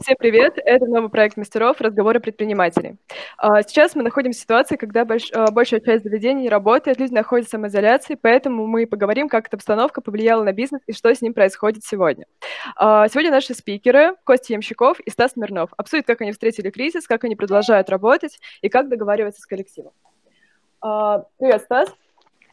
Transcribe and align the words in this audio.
Всем 0.00 0.16
привет! 0.16 0.58
Это 0.64 0.86
новый 0.86 1.10
проект 1.10 1.36
мастеров 1.36 1.80
«Разговоры 1.80 2.20
предпринимателей». 2.20 2.98
А, 3.36 3.62
сейчас 3.62 3.96
мы 3.96 4.04
находимся 4.04 4.38
в 4.38 4.42
ситуации, 4.42 4.76
когда 4.76 5.04
больш... 5.04 5.28
А, 5.32 5.50
большая 5.50 5.80
часть 5.80 6.04
заведений 6.04 6.48
работает, 6.48 7.00
люди 7.00 7.12
находятся 7.12 7.48
в 7.48 7.58
самоизоляции, 7.58 8.14
поэтому 8.14 8.68
мы 8.68 8.86
поговорим, 8.86 9.28
как 9.28 9.48
эта 9.48 9.56
обстановка 9.56 10.00
повлияла 10.00 10.44
на 10.44 10.52
бизнес 10.52 10.82
и 10.86 10.92
что 10.92 11.12
с 11.12 11.20
ним 11.20 11.34
происходит 11.34 11.84
сегодня. 11.84 12.26
А, 12.76 13.08
сегодня 13.08 13.32
наши 13.32 13.54
спикеры 13.54 14.14
Костя 14.22 14.52
Ямщиков 14.52 15.00
и 15.00 15.10
Стас 15.10 15.32
Смирнов 15.32 15.70
обсудят, 15.76 16.06
как 16.06 16.20
они 16.20 16.30
встретили 16.30 16.70
кризис, 16.70 17.08
как 17.08 17.24
они 17.24 17.34
продолжают 17.34 17.90
работать 17.90 18.38
и 18.62 18.68
как 18.68 18.88
договариваться 18.88 19.42
с 19.42 19.46
коллективом. 19.46 19.92
Привет, 20.80 21.62
Стас! 21.62 21.92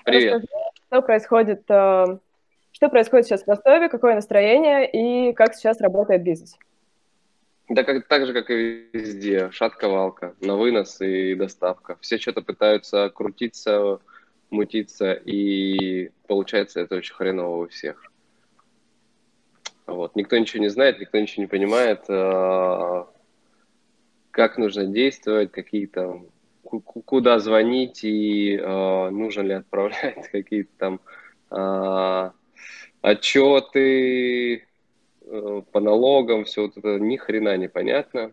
Привет! 0.04 0.41
Расскажи, 0.41 0.48
что 0.88 1.02
происходит, 1.04 1.62
что 1.68 2.89
происходит 2.89 3.27
сейчас 3.27 3.43
в 3.43 3.48
Ростове, 3.48 3.88
какое 3.89 4.16
настроение 4.16 4.89
и 4.89 5.32
как 5.34 5.54
сейчас 5.54 5.80
работает 5.80 6.23
бизнес? 6.23 6.57
Да 7.68 7.84
как, 7.84 8.08
так 8.08 8.26
же, 8.28 8.34
как 8.34 8.52
и 8.52 8.90
везде. 8.94 9.50
Шатка-валка, 9.52 10.36
на 10.40 10.56
вынос 10.56 11.02
и 11.02 11.34
доставка. 11.34 11.98
Все 12.00 12.18
что-то 12.20 12.42
пытаются 12.42 13.10
крутиться, 13.10 14.00
мутиться, 14.52 15.14
и 15.14 16.12
получается 16.28 16.82
это 16.82 16.96
очень 16.96 17.16
хреново 17.16 17.66
у 17.66 17.68
всех. 17.68 18.12
Вот. 19.88 20.16
Никто 20.16 20.38
ничего 20.38 20.62
не 20.62 20.70
знает, 20.70 21.00
никто 21.00 21.20
ничего 21.20 21.44
не 21.44 21.48
понимает, 21.48 22.06
а, 22.08 23.08
как 24.32 24.58
нужно 24.58 24.86
действовать, 24.86 25.52
какие 25.52 25.86
там, 25.86 26.28
куда 26.64 27.40
звонить 27.40 28.04
и 28.04 28.59
а, 28.62 29.09
нужно 29.09 29.42
ли 29.42 29.54
отправлять 29.54 30.28
какие-то 30.32 30.72
там 30.78 31.00
а, 31.50 32.34
отчеты, 33.02 34.68
по 35.72 35.80
налогам, 35.80 36.46
все 36.46 36.64
вот 36.64 36.78
это 36.78 37.00
ни 37.00 37.18
хрена 37.18 37.58
непонятно. 37.58 38.32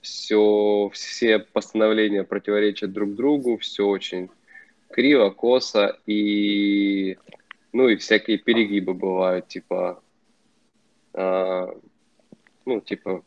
Все, 0.00 0.90
все 0.92 1.38
постановления 1.38 2.24
противоречат 2.24 2.92
друг 2.92 3.14
другу, 3.14 3.58
все 3.58 3.86
очень 3.86 4.30
криво, 4.90 5.30
косо, 5.30 5.96
и, 6.06 7.16
ну, 7.72 7.88
и 7.88 7.96
всякие 7.96 8.38
перегибы 8.38 8.94
бывают, 8.94 9.46
типа, 9.48 10.02
а, 11.14 11.68
ну, 12.64 12.80
типа, 12.80 13.24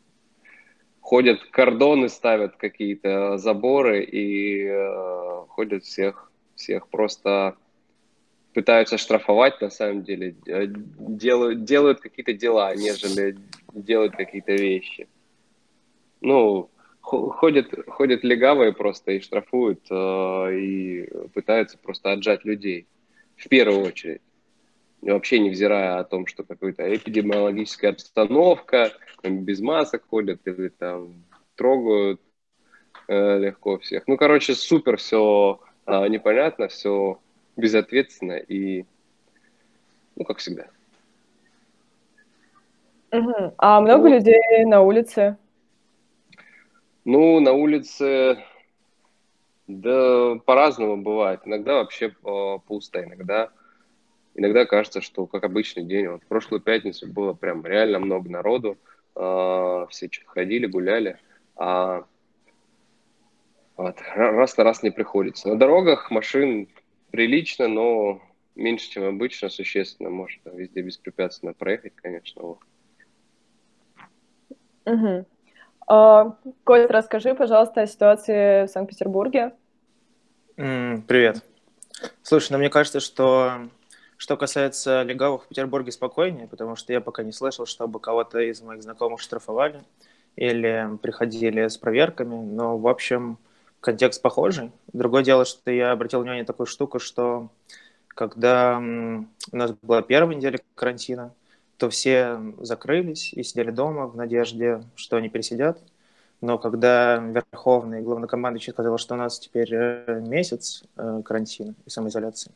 ходят 0.99 1.43
кордоны, 1.45 2.09
ставят 2.09 2.57
какие-то 2.57 3.37
заборы 3.37 4.03
и 4.03 4.67
а, 4.67 5.45
ходят 5.47 5.83
всех, 5.83 6.31
всех 6.55 6.87
просто 6.89 7.55
пытаются 8.55 8.97
штрафовать, 8.97 9.59
на 9.59 9.69
самом 9.69 10.03
деле, 10.03 10.33
э, 10.47 10.67
делают, 10.67 11.65
делают 11.65 11.99
какие-то 11.99 12.31
дела, 12.33 12.73
нежели 12.73 13.37
делают 13.73 14.15
какие-то 14.15 14.53
вещи. 14.53 15.09
Ну, 16.21 16.69
ходят, 17.01 17.67
ходят 17.87 18.23
легавые 18.23 18.71
просто 18.71 19.11
и 19.11 19.19
штрафуют, 19.19 19.81
э, 19.91 20.57
и 20.57 21.09
пытаются 21.33 21.77
просто 21.77 22.13
отжать 22.13 22.45
людей, 22.45 22.87
в 23.35 23.49
первую 23.49 23.81
очередь. 23.81 24.21
Вообще 25.01 25.39
невзирая 25.39 25.99
о 25.99 26.05
том, 26.05 26.25
что 26.25 26.43
какая-то 26.43 26.95
эпидемиологическая 26.95 27.91
обстановка, 27.91 28.93
там, 29.21 29.43
без 29.43 29.59
масок 29.59 30.07
ходят 30.07 30.39
или 30.45 30.69
там 30.69 31.25
трогают 31.55 32.21
э, 33.09 33.39
легко 33.39 33.79
всех. 33.79 34.07
Ну, 34.07 34.15
короче, 34.15 34.55
супер 34.55 34.95
все 34.95 35.59
э, 35.85 36.07
непонятно, 36.07 36.69
все 36.69 37.19
безответственно 37.55 38.33
и, 38.33 38.85
ну, 40.15 40.25
как 40.25 40.37
всегда. 40.37 40.67
Угу. 43.11 43.53
А 43.57 43.81
много 43.81 44.03
вот. 44.03 44.09
людей 44.09 44.65
на 44.65 44.81
улице? 44.81 45.37
Ну, 47.05 47.39
на 47.39 47.53
улице, 47.53 48.43
да, 49.67 50.35
по-разному 50.45 50.97
бывает. 50.97 51.41
Иногда 51.45 51.75
вообще 51.75 52.07
э, 52.07 52.57
пусто, 52.67 53.03
иногда, 53.03 53.49
иногда 54.33 54.65
кажется, 54.65 55.01
что 55.01 55.27
как 55.27 55.43
обычный 55.43 55.83
день. 55.83 56.07
Вот 56.07 56.23
в 56.23 56.27
прошлую 56.27 56.61
пятницу 56.61 57.07
было 57.07 57.33
прям 57.33 57.65
реально 57.65 57.99
много 57.99 58.29
народу, 58.29 58.77
э, 59.15 59.85
все 59.91 60.09
что-то 60.11 60.31
ходили, 60.31 60.65
гуляли, 60.65 61.19
а 61.55 62.05
вот, 63.77 63.97
раз 64.15 64.57
на 64.57 64.63
раз 64.63 64.83
не 64.83 64.89
приходится. 64.89 65.49
На 65.49 65.57
дорогах 65.57 66.09
машин 66.09 66.67
прилично, 67.15 67.69
но 67.69 68.21
меньше, 68.55 68.89
чем 68.89 69.05
обычно, 69.05 69.47
существенно. 69.49 70.09
Может 70.09 70.41
везде 70.45 70.81
беспрепятственно 70.81 71.53
проехать, 71.53 71.93
конечно. 71.95 72.57
Угу. 74.85 75.25
А, 75.87 76.37
Коль, 76.65 76.85
расскажи, 76.87 77.33
пожалуйста, 77.33 77.81
о 77.81 77.87
ситуации 77.87 78.65
в 78.65 78.69
Санкт-Петербурге. 78.69 79.53
Mm, 80.57 81.03
привет. 81.07 81.41
Слушай, 82.21 82.51
ну 82.51 82.57
мне 82.57 82.69
кажется, 82.69 82.99
что 82.99 83.69
что 84.17 84.35
касается 84.35 85.03
легавых 85.03 85.45
в 85.45 85.47
Петербурге 85.47 85.93
спокойнее, 85.93 86.47
потому 86.47 86.75
что 86.75 86.91
я 86.91 86.99
пока 86.99 87.23
не 87.23 87.31
слышал, 87.31 87.65
чтобы 87.65 88.01
кого-то 88.01 88.39
из 88.39 88.61
моих 88.61 88.83
знакомых 88.83 89.21
штрафовали 89.21 89.83
или 90.35 90.97
приходили 91.01 91.67
с 91.67 91.77
проверками. 91.77 92.35
Но, 92.35 92.77
в 92.77 92.87
общем, 92.87 93.37
контекст 93.85 94.21
похожий. 94.21 94.71
Другое 94.93 95.23
дело, 95.23 95.45
что 95.45 95.69
я 95.69 95.91
обратил 95.91 96.19
внимание 96.19 96.41
на 96.41 96.47
такую 96.47 96.65
штуку, 96.65 96.97
что 96.97 97.49
когда 98.07 98.79
у 98.79 99.55
нас 99.55 99.71
была 99.83 100.01
первая 100.01 100.35
неделя 100.35 100.59
карантина, 100.73 101.31
то 101.77 101.89
все 101.91 102.39
закрылись 102.59 103.31
и 103.33 103.43
сидели 103.43 103.69
дома 103.69 104.07
в 104.07 104.15
надежде, 104.15 104.81
что 104.95 105.17
они 105.17 105.29
пересидят. 105.29 105.79
Но 106.41 106.57
когда 106.57 107.17
Верховный 107.17 108.01
главнокомандующий 108.01 108.73
сказал, 108.73 108.97
что 108.97 109.13
у 109.13 109.17
нас 109.17 109.39
теперь 109.39 109.69
э, 109.71 110.19
месяц 110.25 110.83
э, 110.97 111.21
карантина 111.23 111.75
и 111.85 111.89
самоизоляции, 111.89 112.51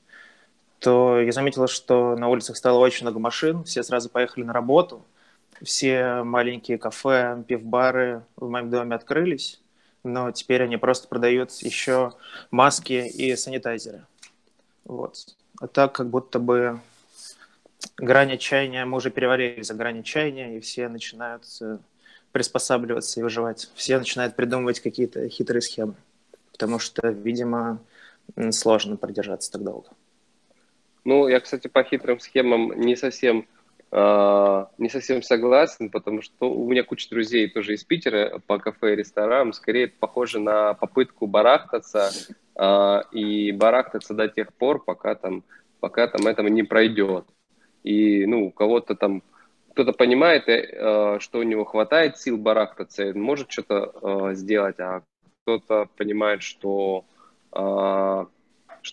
то 0.79 1.19
я 1.19 1.31
заметила, 1.31 1.67
что 1.67 2.15
на 2.15 2.27
улицах 2.29 2.57
стало 2.57 2.79
очень 2.79 3.05
много 3.05 3.19
машин, 3.19 3.63
все 3.65 3.83
сразу 3.83 4.09
поехали 4.09 4.43
на 4.43 4.53
работу, 4.53 5.03
все 5.61 6.23
маленькие 6.23 6.77
кафе, 6.77 7.43
пивбары 7.47 8.23
в 8.35 8.49
моем 8.49 8.69
доме 8.69 8.95
открылись, 8.95 9.59
но 10.03 10.31
теперь 10.31 10.63
они 10.63 10.77
просто 10.77 11.07
продают 11.07 11.51
еще 11.51 12.13
маски 12.51 13.07
и 13.07 13.35
санитайзеры. 13.35 14.05
Вот. 14.85 15.35
А 15.59 15.67
так 15.67 15.93
как 15.93 16.09
будто 16.09 16.39
бы 16.39 16.79
грань 17.97 18.33
отчаяния, 18.33 18.85
мы 18.85 18.97
уже 18.97 19.11
перевалили 19.11 19.61
за 19.61 19.73
грань 19.73 19.99
отчаяния, 19.99 20.57
и 20.57 20.59
все 20.59 20.87
начинают 20.87 21.43
э, 21.61 21.77
приспосабливаться 22.31 23.19
и 23.19 23.23
выживать. 23.23 23.69
Все 23.75 23.97
начинают 23.97 24.35
придумывать 24.35 24.79
какие-то 24.79 25.27
хитрые 25.29 25.61
схемы, 25.61 25.95
потому 26.51 26.79
что, 26.79 27.09
видимо, 27.09 27.79
сложно 28.51 28.97
продержаться 28.97 29.51
так 29.51 29.63
долго. 29.63 29.89
Ну, 31.05 31.27
я, 31.27 31.39
кстати, 31.39 31.67
по 31.67 31.83
хитрым 31.83 32.19
схемам 32.19 32.79
не 32.79 32.95
совсем 32.95 33.47
не 33.91 34.89
совсем 34.89 35.23
согласен, 35.23 35.89
потому 35.89 36.21
что 36.21 36.51
у 36.51 36.69
меня 36.69 36.83
куча 36.83 37.09
друзей 37.09 37.49
тоже 37.49 37.73
из 37.73 37.83
Питера 37.83 38.39
по 38.45 38.59
кафе 38.59 38.93
и 38.93 38.95
ресторанам. 38.97 39.51
Скорее 39.51 39.87
похоже 39.87 40.39
на 40.39 40.75
попытку 40.75 41.25
барахтаться 41.25 42.11
э, 42.55 43.01
и 43.11 43.51
барахтаться 43.51 44.13
до 44.13 44.27
тех 44.27 44.53
пор, 44.53 44.83
пока 44.83 45.15
там, 45.15 45.43
пока 45.79 46.07
там 46.07 46.27
этого 46.27 46.47
не 46.47 46.61
пройдет. 46.61 47.25
И 47.83 48.27
ну, 48.27 48.47
у 48.47 48.51
кого-то 48.51 48.93
там 48.93 49.23
кто-то 49.71 49.93
понимает, 49.93 50.47
э, 50.47 51.17
что 51.19 51.39
у 51.39 51.43
него 51.43 51.65
хватает 51.65 52.19
сил 52.19 52.37
барахтаться, 52.37 53.05
и 53.05 53.13
может 53.13 53.51
что-то 53.51 53.91
э, 54.01 54.35
сделать, 54.35 54.79
а 54.79 55.01
кто-то 55.41 55.89
понимает, 55.97 56.43
что, 56.43 57.05
что 57.51 58.27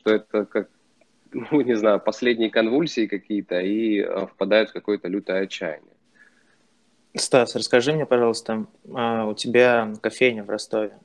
это 0.04 0.46
как 0.46 0.70
ну, 1.50 1.60
не 1.60 1.74
знаю, 1.76 2.00
последние 2.00 2.50
конвульсии 2.50 3.06
какие-то 3.06 3.60
и 3.60 4.00
э, 4.00 4.26
впадают 4.26 4.70
в 4.70 4.72
какое-то 4.72 5.08
лютое 5.08 5.42
отчаяние. 5.42 5.92
Стас, 7.14 7.56
расскажи 7.56 7.92
мне, 7.92 8.04
пожалуйста, 8.04 8.66
а, 8.92 9.26
у 9.26 9.34
тебя 9.34 9.92
кофейня 10.02 10.44
в 10.44 10.50
Ростове. 10.50 10.98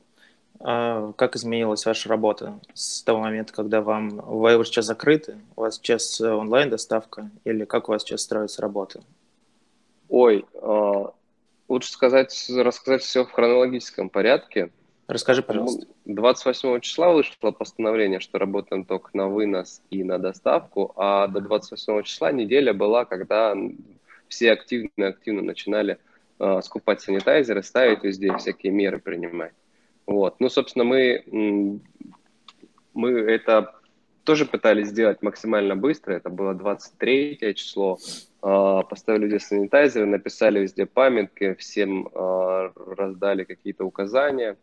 А, 0.60 1.14
как 1.14 1.36
изменилась 1.36 1.86
ваша 1.86 2.10
работа 2.10 2.60
с 2.74 3.02
того 3.04 3.20
момента, 3.20 3.54
когда 3.54 3.82
вам 3.82 4.10
вы 4.10 4.58
уже 4.58 4.70
сейчас 4.70 4.86
закрыты, 4.86 5.38
у 5.56 5.62
вас 5.62 5.76
сейчас 5.76 6.20
онлайн 6.20 6.70
доставка 6.70 7.30
или 7.46 7.66
как 7.66 7.88
у 7.88 7.94
вас 7.94 8.04
сейчас 8.04 8.22
строится 8.22 8.62
работа? 8.62 9.02
Ой, 10.10 10.46
а, 10.56 11.14
лучше 11.70 11.92
сказать, 11.92 12.52
рассказать 12.54 13.02
все 13.04 13.26
в 13.26 13.32
хронологическом 13.32 14.10
порядке. 14.10 14.72
Расскажи, 15.12 15.44
пожалуйста. 15.44 15.88
28 16.06 16.80
числа 16.80 17.12
вышло 17.12 17.52
постановление, 17.52 18.22
что 18.22 18.40
работаем 18.40 18.86
только 18.86 19.10
на 19.12 19.28
вынос 19.28 19.82
и 19.90 20.06
на 20.06 20.18
доставку, 20.18 20.94
а 20.96 21.28
до 21.28 21.42
28 21.42 22.04
числа 22.04 22.32
неделя 22.32 22.74
была, 22.74 23.04
когда 23.04 23.54
все 24.30 24.54
активно-активно 24.54 25.42
начинали 25.42 25.98
э, 26.40 26.62
скупать 26.64 27.02
санитайзеры, 27.02 27.62
ставить 27.62 28.06
везде, 28.06 28.38
всякие 28.38 28.72
меры 28.72 29.00
принимать. 29.00 29.52
Вот. 30.06 30.40
Ну, 30.40 30.48
собственно, 30.48 30.86
мы, 30.86 31.82
мы 32.94 33.12
это 33.12 33.76
тоже 34.24 34.46
пытались 34.46 34.88
сделать 34.88 35.22
максимально 35.22 35.76
быстро. 35.76 36.14
Это 36.14 36.30
было 36.30 36.54
23 36.54 37.54
число. 37.56 37.98
а, 38.42 38.84
поставили 38.84 39.26
везде 39.26 39.40
санитайзеры, 39.40 40.06
написали 40.06 40.62
везде 40.62 40.86
памятки, 40.86 41.54
всем 41.56 42.08
а, 42.14 42.72
раздали 42.96 43.44
какие-то 43.44 43.84
указания. 43.84 44.56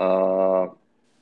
А, 0.00 0.72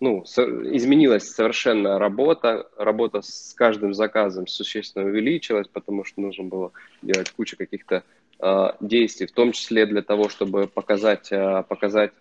ну, 0.00 0.22
изменилась 0.24 1.30
совершенно 1.30 1.98
работа, 1.98 2.68
работа 2.76 3.22
с 3.22 3.54
каждым 3.56 3.94
заказом 3.94 4.46
существенно 4.46 5.06
увеличилась, 5.06 5.68
потому 5.68 6.04
что 6.04 6.20
нужно 6.20 6.44
было 6.44 6.72
делать 7.00 7.30
кучу 7.30 7.56
каких-то 7.56 8.02
действий, 8.80 9.26
в 9.26 9.32
том 9.32 9.52
числе 9.52 9.86
для 9.86 10.02
того, 10.02 10.28
чтобы 10.28 10.66
показать, 10.66 11.30
показать 11.68 12.12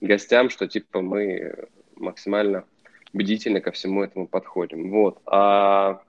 гостям, 0.00 0.50
что 0.50 0.68
типа 0.68 1.00
мы 1.00 1.66
максимально 1.96 2.64
бдительно 3.12 3.60
ко 3.60 3.72
всему 3.72 4.04
этому 4.04 4.28
подходим. 4.28 4.90
Вот. 4.90 5.18
А 5.26 6.00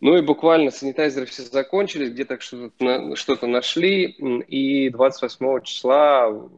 ну 0.00 0.16
и 0.16 0.20
буквально 0.22 0.70
санитайзеры 0.70 1.26
все 1.26 1.42
закончились, 1.42 2.10
где-то 2.10 2.38
что-то, 2.38 3.16
что 3.16 3.46
нашли, 3.48 4.04
и 4.04 4.88
28 4.90 5.62
числа 5.62 6.48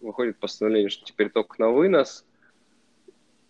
выходит 0.00 0.38
постановление, 0.38 0.90
что 0.90 1.04
теперь 1.04 1.30
только 1.30 1.56
на 1.58 1.70
вынос, 1.70 2.24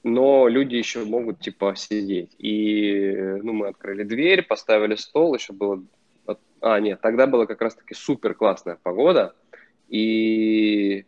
но 0.03 0.49
люди 0.49 0.77
еще 0.77 1.05
могут 1.05 1.41
типа 1.41 1.75
сидеть. 1.77 2.35
И 2.39 3.12
ну, 3.43 3.53
мы 3.53 3.69
открыли 3.69 4.05
дверь, 4.05 4.43
поставили 4.43 4.95
стол, 4.95 5.35
еще 5.35 5.53
было... 5.53 5.83
А, 6.61 6.81
нет, 6.81 7.00
тогда 7.00 7.27
была 7.27 7.47
как 7.47 7.62
раз-таки 7.62 7.95
супер 7.95 8.35
классная 8.35 8.79
погода, 8.83 9.35
и, 9.89 11.06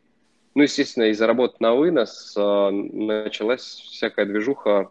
ну, 0.55 0.63
естественно, 0.63 1.05
из-за 1.05 1.27
работы 1.27 1.57
на 1.61 1.75
вынос 1.75 2.35
э, 2.37 2.71
началась 2.71 3.63
всякая 3.63 4.27
движуха 4.27 4.91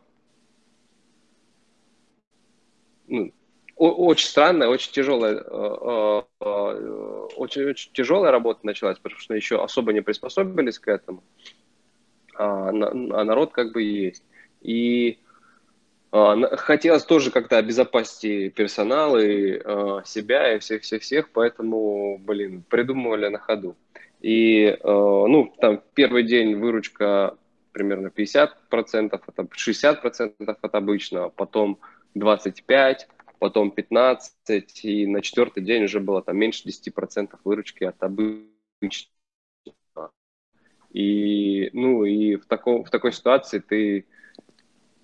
ну, 3.10 3.34
очень 3.80 4.28
странная, 4.28 4.68
очень 4.68 4.92
тяжелая, 4.92 5.36
э, 5.36 5.42
э, 5.42 6.22
э, 6.42 7.28
очень, 7.38 7.64
очень 7.64 7.92
тяжелая 7.94 8.32
работа 8.32 8.60
началась, 8.64 9.00
потому 9.00 9.20
что 9.20 9.34
еще 9.34 9.64
особо 9.64 9.94
не 9.94 10.02
приспособились 10.02 10.80
к 10.80 10.90
этому, 10.90 11.24
а, 12.36 12.70
а 12.70 12.74
народ 13.24 13.54
как 13.54 13.72
бы 13.72 13.82
есть. 13.82 14.24
И 14.62 15.20
а, 16.12 16.36
хотелось 16.58 17.06
тоже 17.06 17.32
как-то 17.32 17.58
обезопасить 17.58 18.54
персонал 18.54 19.18
и 19.18 19.62
себя, 20.06 20.56
и 20.56 20.60
всех-всех-всех, 20.60 21.30
поэтому, 21.32 22.18
блин, 22.18 22.64
придумывали 22.68 23.30
на 23.30 23.40
ходу. 23.40 23.78
И, 24.20 24.78
ну, 24.84 25.54
там 25.62 25.82
первый 25.94 26.24
день 26.24 26.56
выручка 26.56 27.38
примерно 27.72 28.08
50%, 28.08 28.50
это 28.72 29.44
60% 29.44 30.58
от 30.62 30.76
обычного, 30.76 31.30
потом 31.30 31.80
25, 32.16 33.08
потом 33.40 33.72
15, 33.72 34.86
и 34.86 35.08
на 35.08 35.22
четвертый 35.22 35.64
день 35.64 35.86
уже 35.86 36.00
было 36.00 36.22
там 36.22 36.38
меньше 36.38 36.68
10% 36.68 37.40
выручки 37.44 37.86
от 37.86 38.02
обычного. 38.04 38.52
И, 40.92 41.70
ну, 41.74 42.04
и 42.04 42.36
в, 42.36 42.46
таком, 42.46 42.84
в 42.84 42.90
такой 42.90 43.12
ситуации 43.14 43.60
ты, 43.60 44.06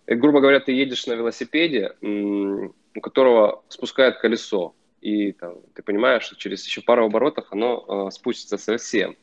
грубо 0.07 0.41
говоря, 0.41 0.59
ты 0.59 0.71
едешь 0.71 1.07
на 1.07 1.13
велосипеде, 1.13 1.95
у 2.01 3.01
которого 3.01 3.63
спускает 3.69 4.17
колесо, 4.17 4.75
и 5.01 5.31
там, 5.31 5.59
ты 5.73 5.83
понимаешь, 5.83 6.23
что 6.23 6.35
через 6.35 6.65
еще 6.65 6.81
пару 6.81 7.05
оборотов 7.05 7.45
оно 7.51 8.07
э, 8.07 8.11
спустится 8.11 8.57
совсем. 8.57 9.15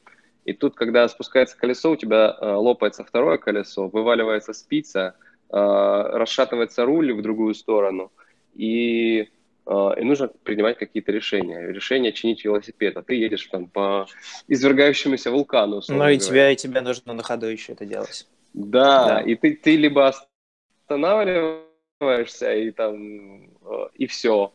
И 0.45 0.53
тут, 0.53 0.75
когда 0.77 1.09
спускается 1.09 1.59
колесо, 1.59 1.91
у 1.91 1.97
тебя 1.97 2.37
э, 2.41 2.53
лопается 2.53 3.03
второе 3.03 3.39
колесо, 3.39 3.89
вываливается 3.89 4.53
спица, 4.53 5.17
э, 5.49 5.57
расшатывается 5.57 6.85
руль 6.85 7.13
в 7.13 7.23
другую 7.23 7.55
сторону– 7.55 8.13
и, 8.55 9.29
э, 9.67 9.91
и 9.99 10.05
нужно 10.05 10.29
принимать 10.29 10.79
какие-то 10.79 11.13
решения. 11.13 11.69
Решение 11.69 12.13
чинить 12.13 12.45
велосипед, 12.45 12.97
а 12.97 13.03
ты 13.03 13.15
едешь 13.15 13.47
там 13.47 13.67
по 13.67 14.07
извергающемуся 14.49 15.31
вулкану. 15.31 15.81
Ну 15.89 16.09
и 16.09 16.19
тебя, 16.19 16.51
и 16.51 16.57
тебе 16.57 16.81
нужно 16.81 17.13
на 17.13 17.23
ходу 17.23 17.47
еще 17.47 17.73
это 17.73 17.85
делать. 17.87 18.27
Да, 18.55 19.07
да. 19.07 19.21
и 19.21 19.35
ты, 19.35 19.57
ты 19.57 19.77
либо 19.77 20.13
останавливаешься, 20.89 22.55
и 22.55 22.71
там, 22.71 23.45
э, 23.45 23.89
и 23.95 24.07
все, 24.07 24.53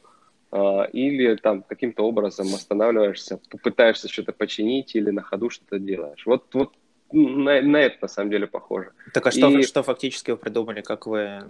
э, 0.51 0.89
или 0.93 1.35
там 1.35 1.63
каким-то 1.63 2.03
образом 2.03 2.47
останавливаешься, 2.53 3.39
попытаешься 3.49 4.07
что-то 4.07 4.33
починить 4.33 4.95
или 4.95 5.09
на 5.09 5.23
ходу 5.23 5.49
что-то 5.49 5.79
делаешь. 5.79 6.25
Вот, 6.25 6.53
вот 6.53 6.73
на, 7.11 7.61
на 7.61 7.77
это 7.77 7.97
на 8.01 8.07
самом 8.07 8.31
деле 8.31 8.47
похоже. 8.47 8.91
Так 9.13 9.25
а 9.27 9.31
что, 9.31 9.49
и... 9.49 9.63
что 9.63 9.83
фактически 9.83 10.31
вы 10.31 10.37
придумали, 10.37 10.81
как 10.81 11.07
вы 11.07 11.43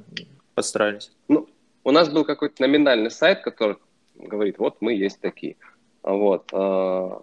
подстроились? 0.54 1.12
Ну, 1.28 1.50
у 1.88 1.92
нас 1.92 2.10
был 2.10 2.26
какой-то 2.26 2.62
номинальный 2.62 3.10
сайт, 3.10 3.40
который 3.44 3.78
говорит, 4.14 4.60
вот 4.60 4.82
мы 4.82 4.94
есть 4.94 5.22
такие. 5.22 5.56
Вот. 6.04 6.50
А, 6.52 7.22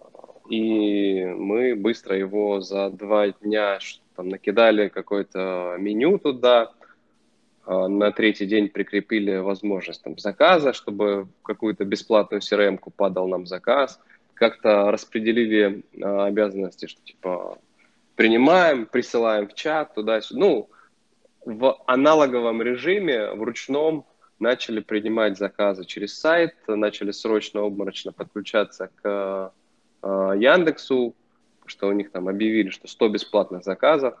и 0.49 1.23
мы 1.23 1.75
быстро 1.75 2.17
его 2.17 2.61
за 2.61 2.89
два 2.89 3.27
дня 3.27 3.77
там, 4.15 4.29
накидали 4.29 4.87
какое-то 4.87 5.75
меню 5.77 6.17
туда, 6.17 6.71
а, 7.63 7.87
на 7.87 8.11
третий 8.11 8.47
день 8.47 8.69
прикрепили 8.69 9.37
возможность 9.37 10.01
там, 10.01 10.17
заказа, 10.17 10.73
чтобы 10.73 11.27
какую-то 11.43 11.85
бесплатную 11.85 12.41
CRM-ку 12.41 12.89
падал 12.89 13.27
нам 13.27 13.45
заказ, 13.45 13.99
как-то 14.33 14.89
распределили 14.89 15.83
а, 16.01 16.25
обязанности, 16.25 16.87
что 16.87 17.03
типа 17.03 17.59
принимаем, 18.15 18.87
присылаем 18.87 19.47
в 19.47 19.53
чат 19.53 19.93
туда-сюда. 19.93 20.39
Ну, 20.39 20.69
в 21.45 21.77
аналоговом 21.85 22.63
режиме, 22.63 23.29
в 23.33 23.43
ручном, 23.43 24.05
начали 24.39 24.79
принимать 24.79 25.37
заказы 25.37 25.85
через 25.85 26.17
сайт, 26.17 26.55
начали 26.67 27.11
срочно 27.11 27.61
обморочно 27.61 28.11
подключаться 28.11 28.89
к 29.01 29.53
э, 30.03 30.33
Яндексу, 30.37 31.15
что 31.65 31.87
у 31.87 31.91
них 31.91 32.11
там 32.11 32.27
объявили, 32.27 32.69
что 32.69 32.87
100 32.87 33.09
бесплатных 33.09 33.63
заказов. 33.63 34.15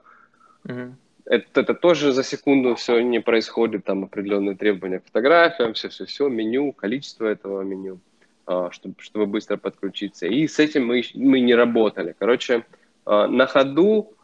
Mm-hmm. 0.63 0.93
Это, 1.25 1.61
это 1.61 1.73
тоже 1.73 2.11
за 2.13 2.23
секунду 2.23 2.75
все 2.75 2.99
не 2.99 3.19
происходит, 3.19 3.85
там 3.85 4.03
определенные 4.03 4.55
требования 4.55 4.99
к 4.99 5.05
фотографиям, 5.05 5.73
все-все-все, 5.73 6.29
меню, 6.29 6.71
количество 6.71 7.25
этого 7.25 7.61
меню, 7.63 7.99
э, 8.47 8.69
чтобы, 8.71 8.95
чтобы 8.99 9.25
быстро 9.25 9.57
подключиться. 9.57 10.27
И 10.27 10.47
с 10.47 10.59
этим 10.59 10.85
мы, 10.87 11.03
мы 11.15 11.39
не 11.39 11.55
работали. 11.55 12.15
Короче, 12.17 12.65
э, 13.05 13.27
на 13.27 13.47
ходу 13.47 14.14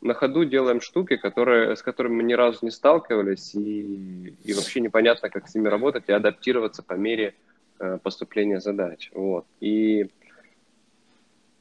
на 0.00 0.14
ходу 0.14 0.44
делаем 0.44 0.80
штуки, 0.80 1.16
которые, 1.16 1.76
с 1.76 1.82
которыми 1.82 2.16
мы 2.16 2.22
ни 2.22 2.32
разу 2.32 2.60
не 2.62 2.70
сталкивались, 2.70 3.54
и, 3.54 4.34
и 4.44 4.52
вообще 4.54 4.80
непонятно, 4.80 5.28
как 5.28 5.48
с 5.48 5.54
ними 5.54 5.68
работать 5.68 6.04
и 6.08 6.12
адаптироваться 6.12 6.82
по 6.82 6.94
мере 6.94 7.34
э, 7.78 7.98
поступления 8.02 8.60
задач. 8.60 9.10
Вот. 9.14 9.46
И 9.60 10.08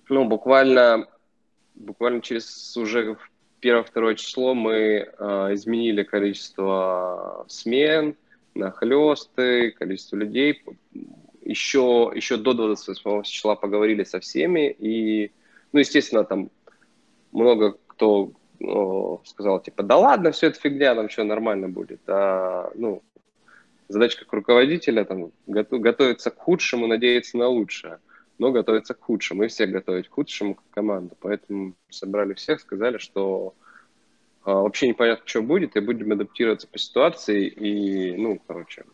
ну, 0.07 0.25
буквально, 0.25 1.07
буквально 1.75 2.21
через 2.21 2.75
уже 2.77 3.17
первое-второе 3.59 4.15
число 4.15 4.53
мы 4.53 4.73
э, 4.73 5.09
изменили 5.53 6.03
количество 6.03 7.45
смен, 7.49 8.15
нахлесты, 8.55 9.71
количество 9.71 10.15
людей. 10.15 10.63
Еще, 11.43 12.11
еще 12.15 12.37
до 12.37 12.53
28 12.53 13.23
числа 13.23 13.55
поговорили 13.55 14.03
со 14.03 14.19
всеми, 14.19 14.71
и, 14.71 15.31
ну, 15.73 15.79
естественно, 15.79 16.23
там 16.23 16.49
много 17.31 17.77
кто 17.99 18.31
сказал, 19.25 19.59
типа, 19.59 19.83
да 19.83 19.97
ладно, 19.97 20.31
все 20.31 20.47
это 20.47 20.59
фигня, 20.59 20.95
там 20.95 21.09
что, 21.09 21.23
нормально 21.23 21.69
будет. 21.69 22.01
А, 22.07 22.71
ну, 22.75 23.03
задача 23.89 24.19
как 24.19 24.31
руководителя, 24.31 25.03
там, 25.03 25.31
готов, 25.47 25.81
готовиться 25.81 26.31
к 26.31 26.37
худшему, 26.37 26.87
надеяться 26.87 27.37
на 27.37 27.47
лучшее, 27.47 27.99
но 28.37 28.51
готовиться 28.51 28.93
к 28.93 29.01
худшему, 29.01 29.43
и 29.43 29.47
все 29.47 29.65
готовить 29.65 30.07
к 30.07 30.13
худшему 30.13 30.55
как 30.55 30.63
команду. 30.71 31.15
Поэтому 31.19 31.73
собрали 31.89 32.33
всех, 32.33 32.61
сказали, 32.61 32.97
что 32.97 33.53
а, 34.43 34.61
вообще 34.61 34.87
непонятно, 34.87 35.27
что 35.27 35.41
будет, 35.41 35.75
и 35.75 35.81
будем 35.81 36.11
адаптироваться 36.11 36.67
по 36.67 36.77
ситуации, 36.77 37.47
и, 37.47 38.15
ну, 38.17 38.39
короче, 38.47 38.85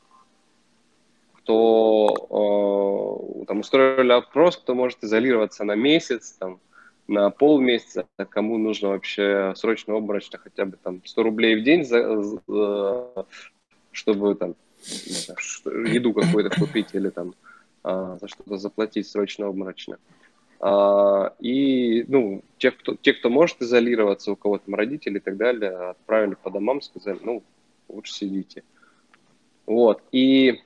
кто 1.33 3.37
э, 3.41 3.45
там 3.45 3.59
устроили 3.59 4.11
опрос, 4.11 4.57
кто 4.57 4.73
может 4.73 5.03
изолироваться 5.03 5.63
на 5.63 5.75
месяц, 5.75 6.31
там, 6.39 6.59
на 7.07 7.29
полмесяца, 7.29 8.07
а 8.17 8.25
кому 8.25 8.57
нужно 8.57 8.89
вообще 8.89 9.53
срочно 9.55 9.95
обморочно 9.95 10.39
хотя 10.39 10.65
бы 10.65 10.77
там 10.77 11.01
100 11.05 11.23
рублей 11.23 11.55
в 11.55 11.63
день, 11.63 11.85
за, 11.85 12.21
за, 12.21 13.25
чтобы 13.91 14.35
там 14.35 14.55
еду 15.87 16.13
какую-то 16.13 16.49
купить 16.55 16.89
или 16.93 17.09
там 17.09 17.33
а, 17.83 18.17
за 18.19 18.27
что-то 18.27 18.57
заплатить 18.57 19.07
срочно 19.07 19.47
обморочно. 19.47 19.99
А, 20.59 21.35
и, 21.39 22.05
ну, 22.07 22.43
те 22.57 22.71
кто, 22.71 22.95
те, 22.95 23.13
кто 23.13 23.29
может 23.29 23.61
изолироваться, 23.61 24.31
у 24.31 24.35
кого 24.35 24.57
там 24.57 24.75
родители 24.75 25.17
и 25.17 25.21
так 25.21 25.37
далее, 25.37 25.71
отправили 25.89 26.35
по 26.35 26.49
домам, 26.49 26.81
сказали, 26.81 27.19
ну, 27.21 27.43
лучше 27.87 28.13
сидите. 28.13 28.63
Вот, 29.65 30.01
и 30.11 30.61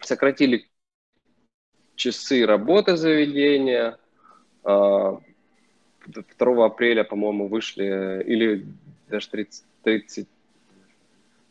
сократили 0.00 0.68
часы 1.94 2.46
работы 2.46 2.96
заведения, 2.96 3.98
а, 4.62 5.18
2 6.06 6.66
апреля, 6.66 7.04
по-моему, 7.04 7.48
вышли, 7.48 8.22
или 8.26 8.66
даже 9.08 9.28
30, 9.28 9.64
30 9.82 10.28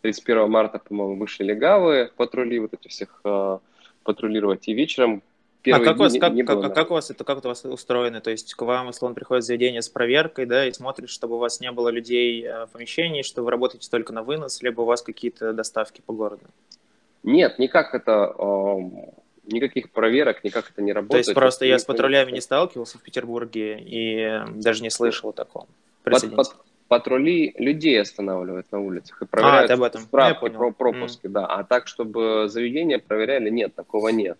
31 0.01 0.49
марта, 0.49 0.79
по-моему, 0.79 1.15
вышли 1.17 1.43
легавые 1.43 2.11
патрули, 2.15 2.59
вот 2.59 2.73
эти 2.73 2.87
всех 2.87 3.19
э, 3.23 3.59
патрулировать. 4.03 4.67
И 4.67 4.73
вечером 4.73 5.23
а 5.65 5.79
как 5.79 5.97
у 5.97 5.99
вас, 5.99 6.17
как, 6.17 6.33
не 6.33 6.43
как, 6.43 6.73
как 6.73 6.89
у 6.89 6.93
вас 6.93 7.11
это, 7.11 7.25
как 7.25 7.43
у 7.43 7.47
вас 7.47 7.65
устроено? 7.65 8.21
То 8.21 8.31
есть 8.31 8.53
к 8.53 8.61
вам, 8.61 8.87
условно, 8.87 9.13
приходит 9.13 9.43
заведение 9.43 9.81
с 9.81 9.89
проверкой, 9.89 10.45
да, 10.45 10.65
и 10.65 10.71
смотрит, 10.71 11.09
чтобы 11.09 11.35
у 11.35 11.37
вас 11.37 11.59
не 11.59 11.71
было 11.71 11.89
людей 11.89 12.45
э, 12.45 12.65
в 12.65 12.69
помещении, 12.69 13.23
что 13.23 13.43
вы 13.43 13.51
работаете 13.51 13.89
только 13.89 14.13
на 14.13 14.23
вынос, 14.23 14.61
либо 14.61 14.81
у 14.81 14.85
вас 14.85 15.01
какие-то 15.01 15.51
доставки 15.51 16.01
по 16.05 16.13
городу? 16.13 16.43
Нет, 17.23 17.59
никак 17.59 17.93
это, 17.93 18.33
э, 18.37 18.79
никаких 19.51 19.91
проверок, 19.91 20.43
никак 20.43 20.69
это 20.69 20.81
не 20.81 20.93
работает. 20.93 21.25
То 21.25 21.29
есть 21.29 21.33
просто 21.33 21.65
я 21.65 21.79
с 21.79 21.85
патрулями 21.85 22.31
не 22.31 22.41
сталкивался 22.41 22.97
в 22.97 23.01
Петербурге 23.01 23.79
и 23.79 24.41
даже 24.55 24.83
не 24.83 24.89
слышал 24.89 25.29
о 25.29 25.33
таком. 25.33 25.67
Патрули 26.87 27.53
людей 27.59 28.01
останавливают 28.01 28.71
на 28.71 28.79
улицах 28.79 29.21
и 29.21 29.25
проверяют 29.25 29.69
а, 29.69 29.75
об 29.75 29.83
этом. 29.83 30.01
справки 30.01 30.49
про 30.49 30.71
пропуски, 30.71 31.27
mm. 31.27 31.29
да. 31.29 31.45
А 31.45 31.63
так, 31.63 31.85
чтобы 31.85 32.47
заведения 32.49 32.97
проверяли, 32.97 33.51
нет, 33.51 33.75
такого 33.75 34.09
нет. 34.09 34.39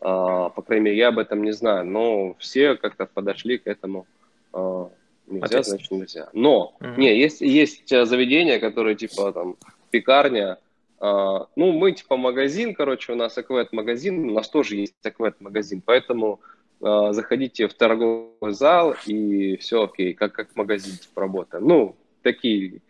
А, 0.00 0.48
по 0.50 0.62
крайней 0.62 0.84
мере, 0.84 0.96
я 0.96 1.08
об 1.08 1.18
этом 1.18 1.42
не 1.42 1.50
знаю, 1.50 1.84
но 1.84 2.36
все 2.38 2.76
как-то 2.76 3.06
подошли 3.06 3.58
к 3.58 3.66
этому. 3.66 4.06
А, 4.52 4.88
нельзя, 5.26 5.64
значит 5.64 5.90
нельзя. 5.90 6.28
Но, 6.32 6.76
mm-hmm. 6.78 6.98
не, 6.98 7.18
есть, 7.18 7.40
есть 7.40 7.88
заведения, 7.88 8.60
которые 8.60 8.94
типа 8.94 9.32
там 9.32 9.56
пекарня, 9.90 10.52
а, 10.52 10.58
ну, 11.00 11.72
мы 11.72 11.92
типа 11.92 12.16
магазин, 12.16 12.74
короче, 12.74 13.12
у 13.12 13.16
нас 13.16 13.38
аквет-магазин, 13.38 14.30
у 14.30 14.32
нас 14.32 14.48
тоже 14.48 14.76
есть 14.76 14.94
аквет-магазин, 15.04 15.80
поэтому 15.84 16.40
а, 16.80 17.12
заходите 17.12 17.68
в 17.68 17.74
торговый 17.74 18.52
зал 18.52 18.94
и 19.06 19.56
все 19.56 19.84
окей, 19.84 20.14
как, 20.14 20.32
как 20.32 20.54
магазин 20.56 20.96
типа 20.96 21.22
работает. 21.22 21.64
Ну, 21.64 21.96
такие, 22.22 22.80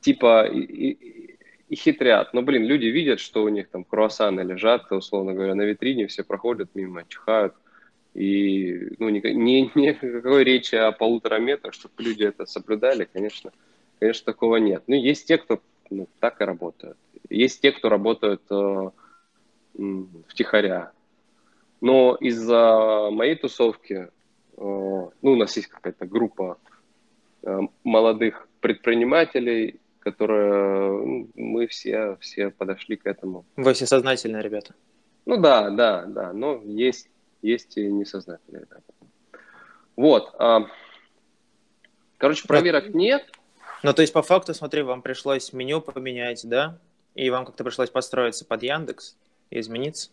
типа, 0.00 0.46
и, 0.46 0.96
и 1.68 1.74
хитрят. 1.74 2.32
Но, 2.32 2.42
блин, 2.42 2.64
люди 2.64 2.86
видят, 2.86 3.20
что 3.20 3.42
у 3.42 3.48
них 3.48 3.68
там 3.68 3.84
круассаны 3.84 4.40
лежат, 4.40 4.90
условно 4.90 5.34
говоря, 5.34 5.54
на 5.54 5.62
витрине, 5.62 6.06
все 6.06 6.24
проходят 6.24 6.70
мимо, 6.74 7.04
чихают. 7.08 7.54
И 8.14 8.94
ну, 8.98 9.10
ни, 9.10 9.20
ни, 9.20 9.70
никакой 9.74 10.44
речи 10.44 10.74
о 10.74 10.92
полутора 10.92 11.38
метрах, 11.38 11.74
чтобы 11.74 11.94
люди 11.98 12.24
это 12.24 12.46
соблюдали, 12.46 13.06
конечно, 13.12 13.52
конечно, 13.98 14.24
такого 14.24 14.56
нет. 14.56 14.82
Ну, 14.86 14.96
есть 14.96 15.26
те, 15.26 15.36
кто 15.36 15.60
ну, 15.90 16.08
так 16.20 16.40
и 16.40 16.44
работают. 16.44 16.96
Есть 17.28 17.60
те, 17.60 17.72
кто 17.72 17.88
работают 17.88 18.42
э, 18.50 18.90
втихаря. 20.28 20.92
Но 21.80 22.16
из-за 22.16 23.10
моей 23.12 23.36
тусовки, 23.36 23.94
э, 23.94 24.08
ну, 24.56 25.10
у 25.22 25.36
нас 25.36 25.56
есть 25.56 25.68
какая-то 25.68 26.06
группа 26.06 26.58
э, 27.42 27.60
молодых 27.84 28.48
предпринимателей, 28.60 29.80
которые 30.00 30.90
ну, 31.06 31.28
мы 31.34 31.66
все, 31.66 32.16
все 32.20 32.50
подошли 32.50 32.96
к 32.96 33.06
этому. 33.06 33.44
Вы 33.56 33.74
все 33.74 33.86
сознательные 33.86 34.42
ребята. 34.42 34.74
Ну 35.26 35.36
да, 35.36 35.70
да, 35.70 36.06
да, 36.06 36.32
но 36.32 36.62
есть, 36.64 37.10
есть 37.42 37.76
и 37.76 37.86
несознательные 37.86 38.62
ребята. 38.62 38.82
Вот. 39.96 40.34
А, 40.38 40.66
короче, 42.16 42.46
проверок 42.48 42.92
да. 42.92 42.98
нет. 42.98 43.37
Ну, 43.82 43.92
то 43.92 44.02
есть, 44.02 44.12
по 44.12 44.22
факту, 44.22 44.54
смотри, 44.54 44.82
вам 44.82 45.02
пришлось 45.02 45.52
меню 45.52 45.80
поменять, 45.80 46.48
да? 46.48 46.78
И 47.14 47.30
вам 47.30 47.44
как-то 47.44 47.64
пришлось 47.64 47.90
подстроиться 47.90 48.44
под 48.44 48.62
Яндекс 48.62 49.16
и 49.50 49.60
измениться? 49.60 50.10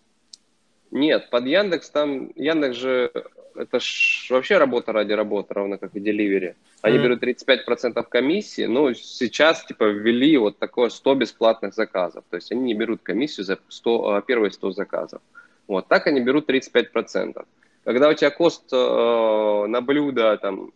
Нет, 0.92 1.30
под 1.30 1.46
Яндекс 1.46 1.90
там, 1.90 2.32
Яндекс 2.36 2.78
же, 2.78 3.12
это 3.56 3.80
ж 3.80 4.28
вообще 4.30 4.58
работа 4.58 4.92
ради 4.92 5.14
работы, 5.14 5.54
равно 5.54 5.78
как 5.78 5.96
и 5.96 6.00
Delivery. 6.00 6.56
Они 6.82 6.98
mm-hmm. 6.98 7.04
берут 7.04 7.24
35% 7.24 8.04
комиссии, 8.08 8.66
ну, 8.66 8.94
сейчас, 8.94 9.66
типа, 9.66 9.86
ввели 9.86 10.38
вот 10.38 10.60
такое 10.60 10.90
100 10.90 11.16
бесплатных 11.16 11.74
заказов, 11.74 12.24
то 12.30 12.36
есть 12.36 12.52
они 12.52 12.62
не 12.62 12.74
берут 12.76 13.02
комиссию 13.02 13.46
за 13.46 13.60
100, 13.68 14.16
а, 14.16 14.22
первые 14.22 14.52
100 14.52 14.72
заказов. 14.72 15.22
Вот, 15.68 15.88
так 15.88 16.06
они 16.08 16.22
берут 16.22 16.50
35%. 16.50 17.46
Когда 17.84 18.10
у 18.10 18.14
тебя 18.14 18.32
кост 18.32 18.72
э, 18.72 19.66
на 19.68 19.82
блюдо, 19.82 20.38
там, 20.38 20.72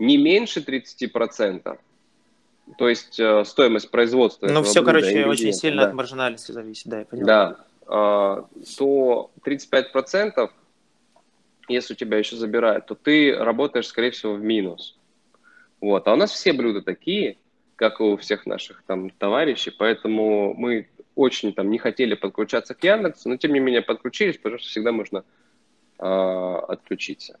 не 0.00 0.16
меньше 0.16 0.60
30%, 0.60 1.78
то 2.78 2.88
есть 2.88 3.20
э, 3.20 3.44
стоимость 3.44 3.90
производства. 3.90 4.48
Ну, 4.48 4.62
все, 4.62 4.82
короче, 4.82 5.26
очень 5.26 5.52
сильно 5.52 5.82
да. 5.82 5.88
от 5.88 5.94
маржинальности 5.94 6.52
зависит, 6.52 6.86
да, 6.86 7.00
я 7.00 7.04
понимаю. 7.04 7.56
Да, 7.86 8.46
э, 8.56 8.62
то 8.78 9.30
35%, 9.44 10.50
если 11.68 11.92
у 11.92 11.96
тебя 11.96 12.16
еще 12.16 12.36
забирают, 12.36 12.86
то 12.86 12.94
ты 12.94 13.36
работаешь, 13.36 13.86
скорее 13.86 14.10
всего, 14.10 14.34
в 14.34 14.42
минус. 14.42 14.98
Вот. 15.80 16.08
А 16.08 16.14
у 16.14 16.16
нас 16.16 16.30
все 16.30 16.54
блюда 16.54 16.80
такие, 16.80 17.36
как 17.76 18.00
и 18.00 18.02
у 18.02 18.16
всех 18.16 18.46
наших 18.46 18.82
там 18.86 19.10
товарищей, 19.10 19.70
поэтому 19.70 20.54
мы 20.54 20.88
очень 21.14 21.52
там 21.52 21.70
не 21.70 21.78
хотели 21.78 22.14
подключаться 22.14 22.74
к 22.74 22.82
Яндексу, 22.82 23.28
но 23.28 23.36
тем 23.36 23.52
не 23.52 23.60
менее 23.60 23.82
подключились, 23.82 24.38
потому 24.38 24.58
что 24.58 24.68
всегда 24.68 24.92
можно 24.92 25.24
э, 25.98 26.04
отключиться. 26.68 27.38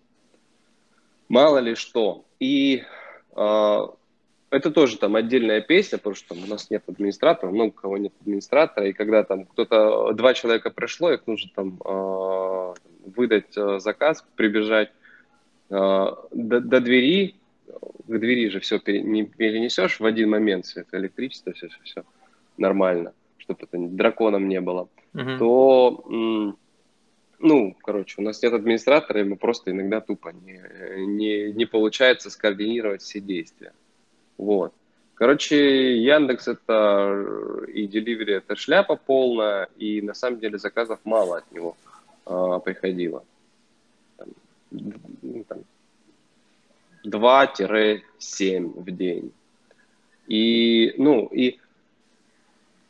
Мало 1.30 1.58
ли 1.58 1.76
что. 1.76 2.24
И 2.40 2.82
э, 3.36 3.78
это 4.50 4.70
тоже 4.72 4.98
там 4.98 5.14
отдельная 5.14 5.60
песня, 5.60 5.98
потому 5.98 6.16
что 6.16 6.34
там 6.34 6.42
у 6.42 6.46
нас 6.48 6.70
нет 6.70 6.82
администратора, 6.88 7.52
много 7.52 7.70
кого 7.70 7.98
нет 7.98 8.12
администратора, 8.20 8.88
и 8.88 8.92
когда 8.92 9.22
там 9.22 9.44
кто-то, 9.44 10.12
два 10.12 10.34
человека 10.34 10.70
пришло, 10.70 11.12
их 11.12 11.28
нужно 11.28 11.50
там 11.54 11.80
э, 11.84 12.74
выдать 13.14 13.56
э, 13.56 13.78
заказ, 13.78 14.26
прибежать 14.34 14.90
э, 15.70 15.74
до, 15.76 16.60
до 16.60 16.80
двери, 16.80 17.36
к 18.08 18.18
двери 18.18 18.48
же 18.48 18.58
все 18.58 18.80
пере, 18.80 19.00
не 19.00 19.24
перенесешь 19.24 20.00
в 20.00 20.04
один 20.04 20.30
момент, 20.30 20.66
все 20.66 20.80
это 20.80 20.98
электричество, 20.98 21.52
все, 21.52 21.68
все, 21.68 21.78
все 21.84 22.04
нормально, 22.56 23.14
чтобы 23.38 23.60
это 23.62 23.78
драконом 23.78 24.48
не 24.48 24.60
было, 24.60 24.88
uh-huh. 25.14 25.38
то, 25.38 26.56
ну, 27.40 27.76
короче, 27.82 28.16
у 28.18 28.22
нас 28.22 28.42
нет 28.42 28.52
администратора, 28.52 29.20
и 29.20 29.24
мы 29.24 29.36
просто 29.36 29.70
иногда 29.70 30.00
тупо 30.00 30.28
не, 30.28 30.60
не, 31.06 31.52
не 31.52 31.64
получается 31.64 32.30
скоординировать 32.30 33.02
все 33.02 33.20
действия. 33.20 33.72
Вот. 34.36 34.72
Короче, 35.14 35.98
Яндекс 35.98 36.48
это 36.48 37.64
и 37.68 37.86
Delivery 37.86 38.36
это 38.36 38.56
шляпа 38.56 38.96
полная, 38.96 39.68
и 39.76 40.00
на 40.00 40.14
самом 40.14 40.40
деле 40.40 40.58
заказов 40.58 41.00
мало 41.04 41.38
от 41.38 41.52
него 41.52 41.76
а, 42.24 42.58
приходило. 42.58 43.24
Там, 44.16 44.28
ну, 44.70 45.44
там, 45.46 45.58
2-7 47.04 48.82
в 48.82 48.90
день. 48.90 49.32
И, 50.26 50.94
ну, 50.96 51.26
и, 51.26 51.58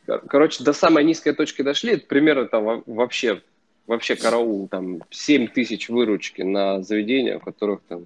короче, 0.05 0.63
до 0.63 0.73
самой 0.73 1.03
низкой 1.03 1.33
точки 1.33 1.63
дошли, 1.63 1.93
это 1.93 2.05
примерно 2.07 2.47
там 2.47 2.83
вообще, 2.85 3.41
вообще 3.87 4.15
караул, 4.15 4.67
там 4.67 5.01
7 5.09 5.47
тысяч 5.47 5.89
выручки 5.89 6.41
на 6.41 6.81
заведения, 6.81 7.37
у 7.37 7.39
которых 7.39 7.81
там 7.87 8.05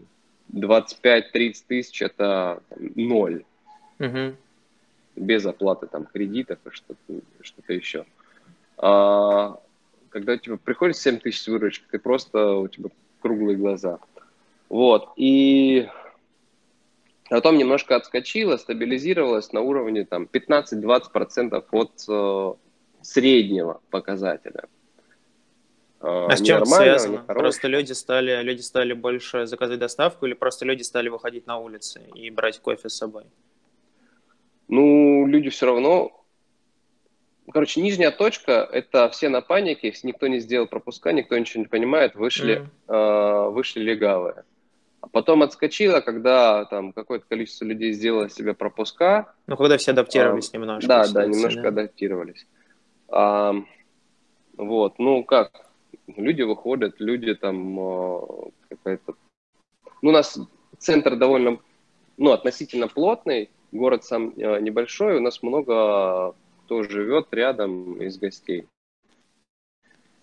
25-30 0.53 1.55
тысяч 1.67 2.01
это 2.01 2.61
там, 2.69 2.91
ноль. 2.95 3.43
Угу. 3.99 4.35
Без 5.15 5.45
оплаты 5.45 5.87
там 5.87 6.05
кредитов 6.05 6.59
и 6.65 6.69
что-то, 6.71 7.21
что-то 7.41 7.73
еще. 7.73 8.05
А, 8.77 9.57
когда 10.09 10.33
у 10.33 10.37
тебя 10.37 10.57
приходит 10.57 10.97
7 10.97 11.17
тысяч 11.17 11.47
выручки, 11.47 11.85
ты 11.89 11.99
просто, 11.99 12.53
у 12.55 12.67
тебя 12.67 12.89
круглые 13.21 13.57
глаза. 13.57 13.99
Вот. 14.69 15.09
И 15.15 15.87
потом 17.29 17.57
немножко 17.57 17.95
отскочила, 17.95 18.57
стабилизировалась 18.57 19.51
на 19.53 19.61
уровне 19.61 20.05
там 20.05 20.27
15-20% 20.31 21.65
от 21.71 22.05
э, 22.07 22.53
среднего 23.01 23.81
показателя. 23.89 24.65
А, 26.07 26.27
а 26.27 26.37
с 26.37 26.41
чем 26.41 26.57
это 26.57 26.65
связано? 26.67 27.17
Просто 27.23 27.67
люди 27.67 27.93
стали, 27.93 28.43
люди 28.43 28.61
стали 28.61 28.93
больше 28.93 29.47
заказывать 29.47 29.79
доставку 29.79 30.27
или 30.27 30.33
просто 30.33 30.63
люди 30.63 30.83
стали 30.83 31.09
выходить 31.09 31.47
на 31.47 31.57
улицы 31.57 32.03
и 32.13 32.29
брать 32.29 32.59
кофе 32.59 32.89
с 32.89 32.95
собой? 32.95 33.23
Ну, 34.67 35.25
люди 35.25 35.49
все 35.49 35.65
равно... 35.65 36.11
Короче, 37.51 37.81
нижняя 37.81 38.11
точка– 38.11 38.67
это 38.71 39.09
все 39.09 39.29
на 39.29 39.41
панике, 39.41 39.93
никто 40.03 40.27
не 40.27 40.39
сделал 40.39 40.67
пропуска, 40.67 41.11
никто 41.11 41.37
ничего 41.37 41.61
не 41.61 41.67
понимает, 41.67 42.15
вышли, 42.15 42.67
mm. 42.87 43.47
э, 43.47 43.49
вышли 43.49 43.81
легавые. 43.81 44.43
А 45.01 45.07
потом 45.07 45.43
отскочила, 45.43 46.01
когда 46.01 46.65
там 46.65 46.91
какое-то 46.91 47.25
количество 47.27 47.65
людей 47.65 47.93
сделало 47.93 48.29
себе 48.29 48.55
пропуска. 48.55 49.33
Ну, 49.45 49.57
когда 49.57 49.77
все 49.77 49.91
адаптировались 49.91 50.49
а, 50.51 50.57
немножко. 50.57 50.87
Да, 50.87 51.07
да, 51.07 51.25
немножко 51.27 51.61
да? 51.61 51.67
адаптировались. 51.67 52.47
А, 53.09 53.53
вот, 54.57 54.97
ну 54.97 55.23
как, 55.23 55.64
люди 56.07 56.41
выходят, 56.41 56.99
люди 56.99 57.33
там 57.35 57.79
э, 57.79 58.21
какая-то... 58.69 59.15
Ну, 60.01 60.09
у 60.09 60.13
нас 60.13 60.39
центр 60.77 61.15
довольно, 61.15 61.59
ну, 62.17 62.31
относительно 62.31 62.87
плотный, 62.87 63.49
город 63.71 64.03
сам 64.03 64.33
э, 64.37 64.59
небольшой, 64.61 65.17
у 65.17 65.21
нас 65.21 65.41
много 65.43 66.35
кто 66.65 66.83
живет 66.83 67.27
рядом 67.31 68.01
из 68.01 68.17
гостей. 68.17 68.65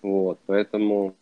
Вот, 0.01 0.39
поэтому 0.45 1.15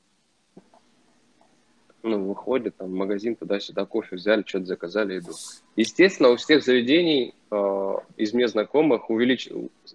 ну, 2.01 2.19
выходят 2.25 2.75
там 2.77 2.95
магазин 2.95 3.35
туда-сюда, 3.35 3.85
кофе 3.85 4.15
взяли, 4.15 4.43
что-то 4.45 4.65
заказали, 4.65 5.19
идут. 5.19 5.35
Естественно, 5.75 6.29
у 6.29 6.35
всех 6.37 6.63
заведений 6.63 7.35
э, 7.51 7.93
из 8.17 8.33
мне 8.33 8.47
знакомых 8.47 9.11
увелич... 9.11 9.49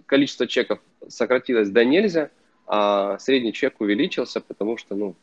количество 0.06 0.46
чеков 0.46 0.78
сократилось 1.08 1.70
до 1.70 1.84
нельзя, 1.84 2.30
а 2.66 3.18
средний 3.18 3.52
чек 3.52 3.80
увеличился, 3.80 4.40
потому 4.40 4.76
что, 4.76 4.94
ну, 4.94 5.14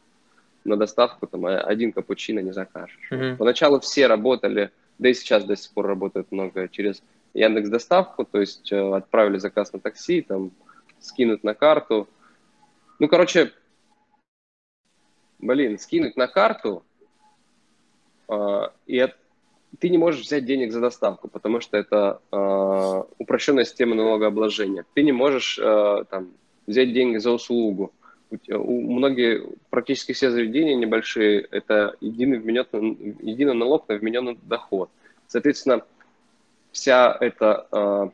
на 0.64 0.78
доставку 0.78 1.28
там 1.28 1.46
один 1.46 1.92
капучино 1.92 2.40
не 2.40 2.54
закажешь. 2.54 3.10
Mm-hmm. 3.12 3.38
Поначалу 3.38 3.80
все 3.80 4.08
работали, 4.08 4.72
да 4.98 5.10
и 5.10 5.14
сейчас 5.14 5.44
до 5.44 5.56
сих 5.56 5.72
пор 5.74 5.88
работают 5.88 6.32
много 6.32 6.70
через 6.70 7.04
Яндекс 7.34 7.70
Доставку, 7.70 8.26
то 8.26 8.40
есть 8.40 8.72
э, 8.72 8.96
отправили 8.96 9.38
заказ 9.40 9.74
на 9.74 9.80
такси, 9.80 10.22
там 10.22 10.52
скинуть 11.00 11.44
на 11.44 11.54
карту. 11.54 12.08
Ну, 13.00 13.08
короче, 13.08 13.52
блин, 15.40 15.78
скинуть 15.80 16.16
на 16.16 16.28
карту, 16.28 16.84
э, 18.30 18.62
и 18.86 19.00
от, 19.00 19.18
ты 19.80 19.90
не 19.90 19.98
можешь 19.98 20.22
взять 20.22 20.46
денег 20.46 20.72
за 20.72 20.80
доставку, 20.80 21.28
потому 21.28 21.60
что 21.60 21.76
это 21.76 22.22
э, 22.32 23.04
упрощенная 23.18 23.66
система 23.66 23.96
налогообложения. 23.96 24.86
Ты 24.94 25.02
не 25.02 25.12
можешь 25.12 25.58
э, 25.60 26.04
там, 26.10 26.32
взять 26.68 26.94
деньги 26.94 27.18
за 27.18 27.32
услугу. 27.32 27.92
У, 28.50 28.92
многие, 28.92 29.44
практически 29.70 30.14
все 30.14 30.32
заведения 30.32 30.76
небольшие, 30.76 31.42
это 31.52 31.96
единый, 32.02 32.40
вмененный, 32.40 33.16
единый 33.22 33.54
налог 33.54 33.88
на 33.88 33.96
вмененный 33.96 34.40
доход. 34.44 34.90
Соответственно, 35.28 35.84
вся 36.72 37.16
эта 37.20 37.68
э, 37.72 38.10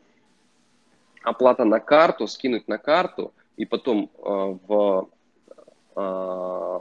оплата 1.24 1.64
на 1.64 1.80
карту, 1.80 2.28
скинуть 2.28 2.68
на 2.68 2.78
карту, 2.78 3.34
и 3.56 3.66
потом 3.66 4.10
э, 4.18 4.58
в, 4.68 5.10
э, 5.96 6.80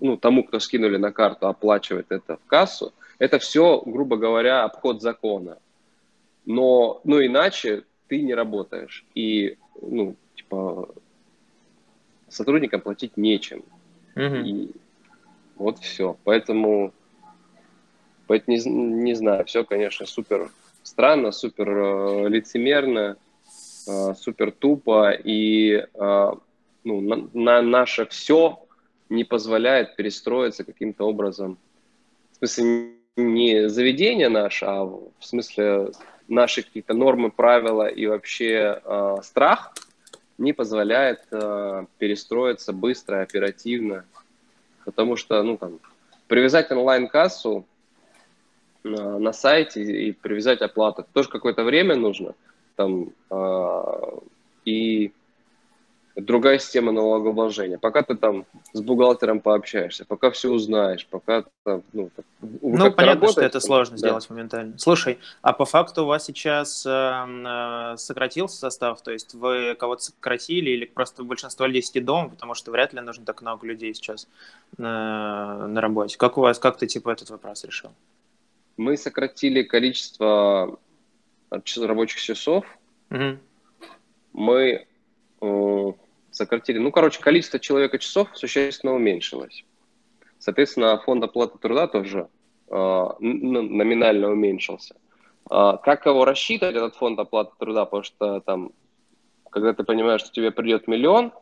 ну, 0.00 0.16
тому, 0.16 0.44
кто 0.44 0.60
скинули 0.60 0.96
на 0.96 1.12
карту, 1.12 1.48
оплачивать 1.48 2.06
это 2.08 2.36
в 2.36 2.46
кассу, 2.46 2.92
это 3.18 3.38
все, 3.38 3.82
грубо 3.84 4.16
говоря, 4.16 4.64
обход 4.64 5.02
закона. 5.02 5.58
Но, 6.44 7.00
ну, 7.04 7.24
иначе 7.24 7.84
ты 8.08 8.22
не 8.22 8.34
работаешь. 8.34 9.04
И, 9.14 9.56
ну, 9.80 10.14
типа, 10.36 10.88
сотрудникам 12.36 12.80
платить 12.80 13.16
нечем. 13.16 13.64
Mm-hmm. 14.14 14.42
И 14.44 14.70
вот 15.56 15.78
все. 15.78 16.16
Поэтому, 16.24 16.92
поэтому 18.26 18.56
не, 18.56 18.64
не 18.64 19.14
знаю, 19.14 19.44
все, 19.44 19.64
конечно, 19.64 20.06
супер 20.06 20.50
странно, 20.82 21.32
супер 21.32 21.68
э, 21.68 22.28
лицемерно, 22.28 23.16
э, 23.88 24.14
супер 24.14 24.52
тупо, 24.52 25.10
и 25.12 25.84
э, 25.92 26.30
ну, 26.84 27.00
на, 27.00 27.28
на 27.32 27.62
наше 27.62 28.06
все 28.06 28.60
не 29.08 29.24
позволяет 29.24 29.96
перестроиться 29.96 30.64
каким-то 30.64 31.04
образом. 31.04 31.58
В 32.32 32.36
смысле, 32.46 32.92
не 33.16 33.68
заведение 33.68 34.28
наше, 34.28 34.66
а 34.66 34.84
в 34.84 35.12
смысле 35.20 35.90
наши 36.28 36.62
какие-то 36.62 36.94
нормы, 36.94 37.30
правила 37.30 37.86
и 37.86 38.06
вообще 38.06 38.80
э, 38.84 39.16
страх 39.22 39.74
не 40.38 40.52
позволяет 40.52 41.20
э, 41.30 41.86
перестроиться 41.98 42.72
быстро, 42.72 43.22
оперативно. 43.22 44.04
Потому 44.84 45.16
что, 45.16 45.42
ну, 45.42 45.56
там, 45.56 45.80
привязать 46.28 46.70
онлайн-кассу 46.70 47.64
на, 48.84 49.18
на 49.18 49.32
сайте 49.32 49.82
и 49.82 50.12
привязать 50.12 50.60
оплату. 50.60 51.06
Тоже 51.12 51.28
какое-то 51.28 51.64
время 51.64 51.96
нужно. 51.96 52.34
Там, 52.76 53.12
э, 53.30 53.92
другая 56.26 56.58
система 56.58 56.92
налогообложения. 56.92 57.78
Пока 57.78 58.02
ты 58.02 58.16
там 58.16 58.44
с 58.72 58.80
бухгалтером 58.80 59.40
пообщаешься, 59.40 60.04
пока 60.04 60.30
все 60.30 60.50
узнаешь, 60.50 61.06
пока 61.06 61.44
там, 61.64 61.82
ну, 61.92 62.10
ну 62.40 62.92
понятно, 62.92 63.28
что 63.28 63.40
это 63.40 63.60
сложно 63.60 63.92
да. 63.92 63.98
сделать 63.98 64.28
моментально. 64.28 64.78
Слушай, 64.78 65.18
а 65.42 65.52
по 65.52 65.64
факту 65.64 66.02
у 66.02 66.06
вас 66.06 66.24
сейчас 66.24 66.84
эм, 66.84 67.46
э, 67.46 67.96
сократился 67.96 68.58
состав, 68.58 69.00
то 69.02 69.12
есть 69.12 69.34
вы 69.34 69.74
кого-то 69.78 70.02
сократили 70.02 70.70
или 70.70 70.84
просто 70.84 71.22
большинство 71.22 71.66
людей 71.66 71.82
сидит 71.82 72.04
дома, 72.04 72.30
потому 72.30 72.54
что 72.54 72.70
вряд 72.72 72.92
ли 72.92 73.00
нужно 73.00 73.24
так 73.24 73.40
много 73.40 73.66
людей 73.66 73.94
сейчас 73.94 74.28
на, 74.76 75.66
на 75.68 75.80
работе. 75.80 76.18
Как 76.18 76.36
у 76.38 76.40
вас, 76.40 76.58
как 76.58 76.76
ты 76.76 76.86
типа 76.86 77.10
этот 77.10 77.30
вопрос 77.30 77.64
решил? 77.64 77.92
Мы 78.76 78.96
сократили 78.96 79.62
количество 79.62 80.78
рабочих 81.50 82.20
часов. 82.20 82.66
Угу. 83.10 83.38
Мы 84.32 84.86
э, 85.40 85.92
сократили. 86.36 86.78
Ну, 86.78 86.92
короче, 86.92 87.20
количество 87.20 87.58
человека 87.58 87.98
часов 87.98 88.28
существенно 88.34 88.94
уменьшилось. 88.94 89.64
Соответственно, 90.38 90.98
фонд 90.98 91.24
оплаты 91.24 91.58
труда 91.58 91.86
тоже 91.86 92.28
э, 92.68 93.06
номинально 93.20 94.30
уменьшился. 94.30 94.96
Э, 95.50 95.78
как 95.82 96.06
его 96.06 96.24
рассчитывать, 96.24 96.76
этот 96.76 96.94
фонд 96.96 97.18
оплаты 97.18 97.52
труда? 97.58 97.86
Потому 97.86 98.02
что 98.02 98.40
там, 98.40 98.72
когда 99.50 99.72
ты 99.72 99.82
понимаешь, 99.82 100.20
что 100.20 100.30
тебе 100.30 100.50
придет 100.50 100.86
миллион, 100.86 101.32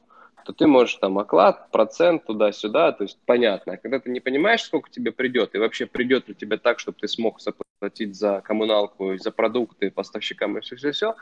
то 0.44 0.52
ты 0.52 0.66
можешь 0.66 0.96
там 0.96 1.18
оклад, 1.18 1.70
процент 1.70 2.26
туда-сюда, 2.26 2.92
то 2.92 3.04
есть 3.04 3.18
понятно. 3.24 3.72
А 3.72 3.76
когда 3.78 3.98
ты 3.98 4.10
не 4.10 4.20
понимаешь, 4.20 4.62
сколько 4.62 4.90
тебе 4.90 5.10
придет, 5.10 5.54
и 5.54 5.58
вообще 5.58 5.86
придет 5.86 6.28
ли 6.28 6.34
тебе 6.34 6.58
так, 6.58 6.78
чтобы 6.78 6.98
ты 7.00 7.08
смог 7.08 7.40
заплатить 7.40 8.14
за 8.14 8.42
коммуналку, 8.42 9.16
за 9.16 9.30
продукты, 9.30 9.90
поставщикам 9.90 10.58
и 10.58 10.60
все-все-все, 10.60 11.16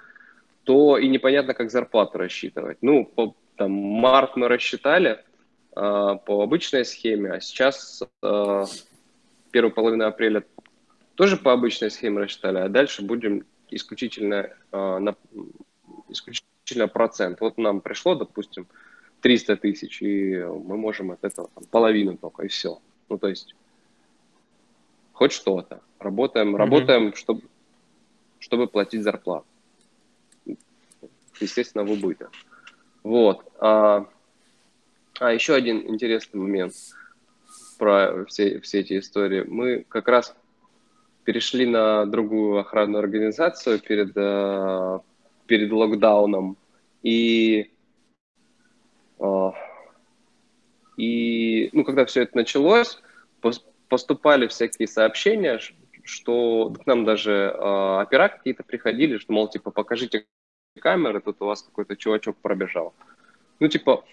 то 0.65 0.99
и 0.99 1.09
непонятно, 1.09 1.55
как 1.55 1.71
зарплату 1.71 2.19
рассчитывать. 2.19 2.79
Ну, 2.83 3.05
по, 3.05 3.35
там, 3.63 3.71
март 3.73 4.37
мы 4.37 4.49
рассчитали 4.49 5.25
э, 5.77 6.17
по 6.27 6.43
обычной 6.43 6.85
схеме, 6.85 7.31
а 7.31 7.41
сейчас 7.41 8.03
э, 8.23 8.65
первую 9.53 9.73
половину 9.73 10.05
апреля 10.05 10.45
тоже 11.15 11.37
по 11.37 11.53
обычной 11.53 11.91
схеме 11.93 12.23
рассчитали, 12.23 12.59
а 12.59 12.69
дальше 12.69 13.03
будем 13.03 13.45
исключительно, 13.71 14.51
э, 14.73 14.99
на, 14.99 15.15
исключительно 16.09 16.89
процент. 16.89 17.41
Вот 17.41 17.57
нам 17.57 17.81
пришло, 17.81 18.17
допустим, 18.17 18.67
300 19.21 19.57
тысяч, 19.57 20.03
и 20.03 20.43
мы 20.43 20.77
можем 20.77 21.13
от 21.13 21.23
этого 21.23 21.49
там, 21.55 21.65
половину 21.71 22.17
только, 22.17 22.43
и 22.43 22.49
все. 22.49 22.81
Ну, 23.09 23.19
то 23.19 23.29
есть, 23.29 23.55
хоть 25.13 25.31
что-то. 25.31 25.81
Работаем, 26.01 26.57
mm-hmm. 26.57 26.59
работаем, 26.59 27.15
чтобы, 27.15 27.43
чтобы 28.41 28.67
платить 28.67 29.05
зарплату 29.05 29.47
естественно, 31.41 31.85
в 31.85 31.91
убыток. 31.91 32.31
Вот. 33.03 33.45
А, 33.59 34.07
а 35.19 35.33
еще 35.33 35.55
один 35.55 35.89
интересный 35.89 36.41
момент 36.41 36.75
про 37.79 38.25
все, 38.27 38.61
все 38.61 38.81
эти 38.81 38.99
истории. 38.99 39.45
Мы 39.47 39.85
как 39.89 40.09
раз 40.09 40.35
перешли 41.25 41.67
на 41.67 42.07
другую 42.07 42.59
охранную 42.59 43.01
организацию 43.01 43.79
перед, 43.79 44.13
э, 44.17 44.99
перед 45.47 45.73
локдауном. 45.73 46.57
И, 47.03 47.71
э, 49.19 49.51
и 50.97 51.71
ну, 51.73 51.85
когда 51.85 52.05
все 52.05 52.23
это 52.23 52.37
началось, 52.37 53.01
поступали 53.89 54.47
всякие 54.47 54.89
сообщения, 54.89 55.61
что 56.05 56.71
к 56.71 56.87
нам 56.87 57.05
даже 57.05 57.33
э, 57.33 58.03
опера 58.03 58.29
какие-то 58.29 58.63
приходили, 58.63 59.19
что, 59.19 59.33
мол, 59.33 59.49
типа, 59.49 59.71
покажите 59.71 60.27
камеры, 60.81 61.21
тут 61.21 61.37
у 61.41 61.47
вас 61.47 61.63
какой-то 61.63 61.97
чувачок 61.97 62.37
пробежал. 62.37 62.95
Ну, 63.61 63.69
типа, 63.69 64.05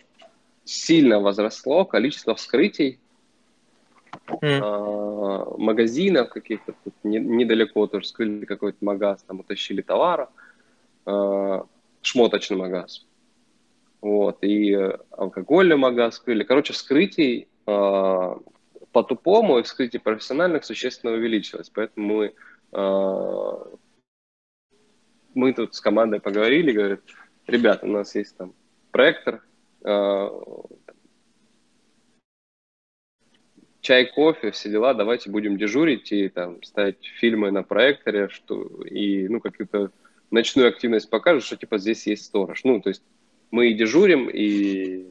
сильно 0.63 1.19
возросло 1.19 1.85
количество 1.85 2.35
вскрытий 2.35 2.99
mm. 4.27 5.57
магазинов 5.57 6.29
каких-то. 6.29 6.73
Тут 6.83 6.93
не, 7.03 7.19
недалеко 7.19 7.87
тоже 7.87 8.07
скрыли 8.07 8.45
какой-то 8.45 8.77
магаз, 8.81 9.23
там 9.23 9.39
утащили 9.39 9.81
товара. 9.81 10.29
Шмоточный 12.01 12.57
магаз. 12.57 13.05
Вот, 14.01 14.37
и 14.43 14.73
алкогольный 15.11 15.75
магаз 15.75 16.15
скрыли. 16.15 16.43
Короче, 16.43 16.71
вскрытий 16.71 17.49
э, 17.67 18.35
по-тупому 18.93 19.59
и 19.59 19.63
вскрытий 19.63 19.99
профессиональных 19.99 20.63
существенно 20.63 21.11
увеличилось. 21.11 21.69
Поэтому 21.69 22.07
мы 22.07 22.33
э, 22.71 23.53
мы 25.33 25.53
тут 25.53 25.75
с 25.75 25.81
командой 25.81 26.19
поговорили, 26.19 26.71
говорят, 26.71 27.01
ребята, 27.47 27.85
у 27.85 27.89
нас 27.89 28.15
есть 28.15 28.35
там 28.37 28.53
проектор, 28.91 29.41
э, 29.83 30.29
чай, 33.81 34.05
кофе, 34.05 34.51
все 34.51 34.69
дела, 34.69 34.93
давайте 34.93 35.29
будем 35.29 35.57
дежурить 35.57 36.11
и 36.11 36.29
там 36.29 36.61
ставить 36.63 37.05
фильмы 37.19 37.51
на 37.51 37.63
проекторе, 37.63 38.29
что 38.29 38.63
и 38.85 39.27
ну 39.27 39.39
какую-то 39.39 39.91
ночную 40.31 40.69
активность 40.69 41.09
покажут, 41.09 41.43
что 41.43 41.57
типа 41.57 41.77
здесь 41.77 42.05
есть 42.07 42.25
сторож. 42.25 42.63
Ну, 42.63 42.81
то 42.81 42.89
есть 42.89 43.03
мы 43.51 43.69
и 43.69 43.73
дежурим, 43.73 44.29
и 44.29 45.07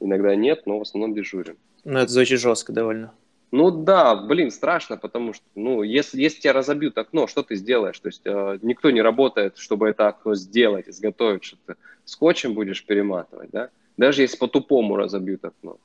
иногда 0.00 0.34
нет, 0.34 0.62
но 0.66 0.78
в 0.78 0.82
основном 0.82 1.14
дежурим. 1.14 1.56
Ну, 1.84 1.98
это 1.98 2.10
звучит 2.10 2.40
жестко 2.40 2.72
довольно. 2.72 3.12
Ну 3.56 3.70
да, 3.70 4.16
блин, 4.16 4.50
страшно, 4.50 4.96
потому 4.96 5.32
что, 5.32 5.44
ну, 5.54 5.84
если, 5.84 6.20
если 6.20 6.40
тебя 6.40 6.54
разобьют 6.54 6.98
окно, 6.98 7.28
что 7.28 7.44
ты 7.44 7.54
сделаешь? 7.54 7.96
То 8.00 8.08
есть 8.08 8.22
э, 8.24 8.58
никто 8.62 8.90
не 8.90 9.00
работает, 9.00 9.58
чтобы 9.58 9.88
это 9.88 10.08
окно 10.08 10.34
сделать, 10.34 10.88
изготовить, 10.88 11.44
что 11.44 11.56
ты 11.64 11.76
скотчем 12.04 12.54
будешь 12.54 12.84
перематывать, 12.84 13.50
да? 13.52 13.70
Даже 13.96 14.22
если 14.22 14.38
по-тупому 14.38 14.96
разобьют 14.96 15.44
окно. 15.44 15.76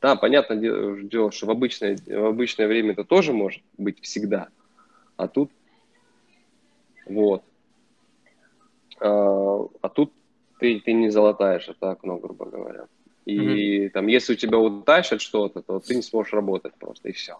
Да, 0.00 0.14
понятно 0.14 0.54
дело, 0.54 1.32
что 1.32 1.46
в 1.46 1.50
обычное, 1.50 1.98
в 2.06 2.26
обычное 2.26 2.68
время 2.68 2.92
это 2.92 3.02
тоже 3.02 3.32
может 3.32 3.60
быть 3.76 4.00
всегда, 4.02 4.46
а 5.16 5.26
тут 5.26 5.50
вот. 7.06 7.42
А, 9.00 9.66
а 9.82 9.88
тут 9.88 10.12
ты, 10.60 10.78
ты 10.78 10.92
не 10.92 11.10
залатаешь 11.10 11.68
это 11.68 11.90
окно, 11.90 12.18
грубо 12.18 12.44
говоря. 12.44 12.86
И 13.26 13.38
mm-hmm. 13.38 13.90
там, 13.90 14.06
если 14.06 14.34
у 14.34 14.36
тебя 14.36 14.58
утащат 14.58 15.20
что-то, 15.20 15.60
то 15.60 15.80
ты 15.80 15.96
не 15.96 16.02
сможешь 16.02 16.32
работать 16.32 16.74
просто, 16.74 17.08
и 17.08 17.12
все. 17.12 17.38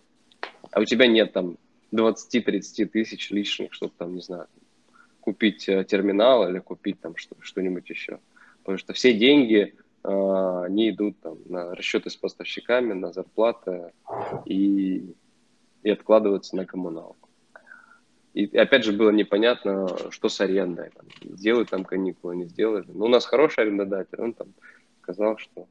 А 0.72 0.80
у 0.80 0.84
тебя 0.84 1.06
нет 1.06 1.32
там 1.32 1.56
20-30 1.92 2.86
тысяч 2.86 3.30
лишних, 3.30 3.72
чтобы 3.72 3.92
там, 3.96 4.14
не 4.14 4.20
знаю, 4.20 4.48
купить 5.20 5.68
э, 5.68 5.84
терминал 5.84 6.48
или 6.48 6.58
купить 6.58 7.00
там 7.00 7.16
что- 7.16 7.36
что-нибудь 7.40 7.88
еще. 7.88 8.18
Потому 8.62 8.78
что 8.78 8.94
все 8.94 9.14
деньги, 9.14 9.76
э, 10.02 10.62
они 10.64 10.90
идут 10.90 11.20
там 11.20 11.38
на 11.46 11.72
расчеты 11.74 12.10
с 12.10 12.16
поставщиками, 12.16 12.92
на 12.92 13.12
зарплаты 13.12 13.92
и, 14.44 15.14
и 15.84 15.90
откладываются 15.90 16.56
на 16.56 16.66
коммуналку. 16.66 17.28
И 18.34 18.56
опять 18.56 18.84
же 18.84 18.92
было 18.92 19.10
непонятно, 19.10 19.86
что 20.10 20.28
с 20.28 20.40
арендой. 20.40 20.90
Там, 20.90 21.36
сделают 21.36 21.70
там 21.70 21.84
каникулы, 21.84 22.36
не 22.36 22.44
сделали. 22.46 22.86
Но 22.88 22.98
ну, 22.98 23.04
у 23.04 23.08
нас 23.08 23.24
хороший 23.24 23.60
арендодатель, 23.60 24.20
он 24.20 24.34
там 24.34 24.48
сказал, 25.00 25.38
что 25.38 25.68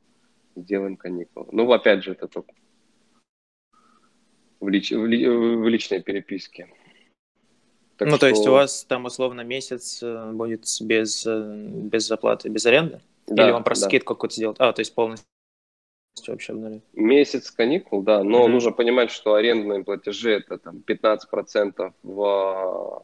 сделаем 0.56 0.98
каникулы. 0.98 1.48
Ну, 1.52 1.72
опять 1.72 2.04
же, 2.04 2.12
это 2.12 2.28
только 2.28 2.54
в, 4.60 4.70
лич, 4.70 4.92
в, 4.92 5.06
ли, 5.06 5.28
в 5.28 5.68
личной 5.68 6.02
переписке. 6.02 6.68
Так 7.98 8.10
ну, 8.10 8.16
что... 8.16 8.22
то 8.22 8.28
есть 8.28 8.48
у 8.48 8.52
вас 8.52 8.84
там 8.84 9.06
условно 9.06 9.42
месяц 9.42 10.04
э, 10.04 10.32
будет 10.32 10.66
без, 10.82 11.26
э, 11.26 11.54
без 11.68 12.08
заплаты, 12.08 12.50
без 12.50 12.66
аренды? 12.66 13.00
Да, 13.28 13.46
Или 13.46 13.52
вам 13.52 13.64
просто 13.64 13.86
да. 13.86 13.90
скидку 13.90 14.16
какую-то 14.16 14.36
сделать? 14.36 14.58
А, 14.60 14.74
то 14.74 14.82
есть 14.82 14.94
полностью 14.94 15.26
вообще 16.28 16.54
обнулить? 16.54 16.84
Месяц 16.94 17.52
каникул, 17.52 18.02
да, 18.02 18.24
но 18.24 18.46
mm-hmm. 18.46 18.50
нужно 18.50 18.72
понимать, 18.72 19.12
что 19.12 19.36
арендные 19.36 19.84
платежи 19.84 20.32
это 20.32 20.58
там 20.58 20.84
15% 20.86 21.94
в, 22.04 23.04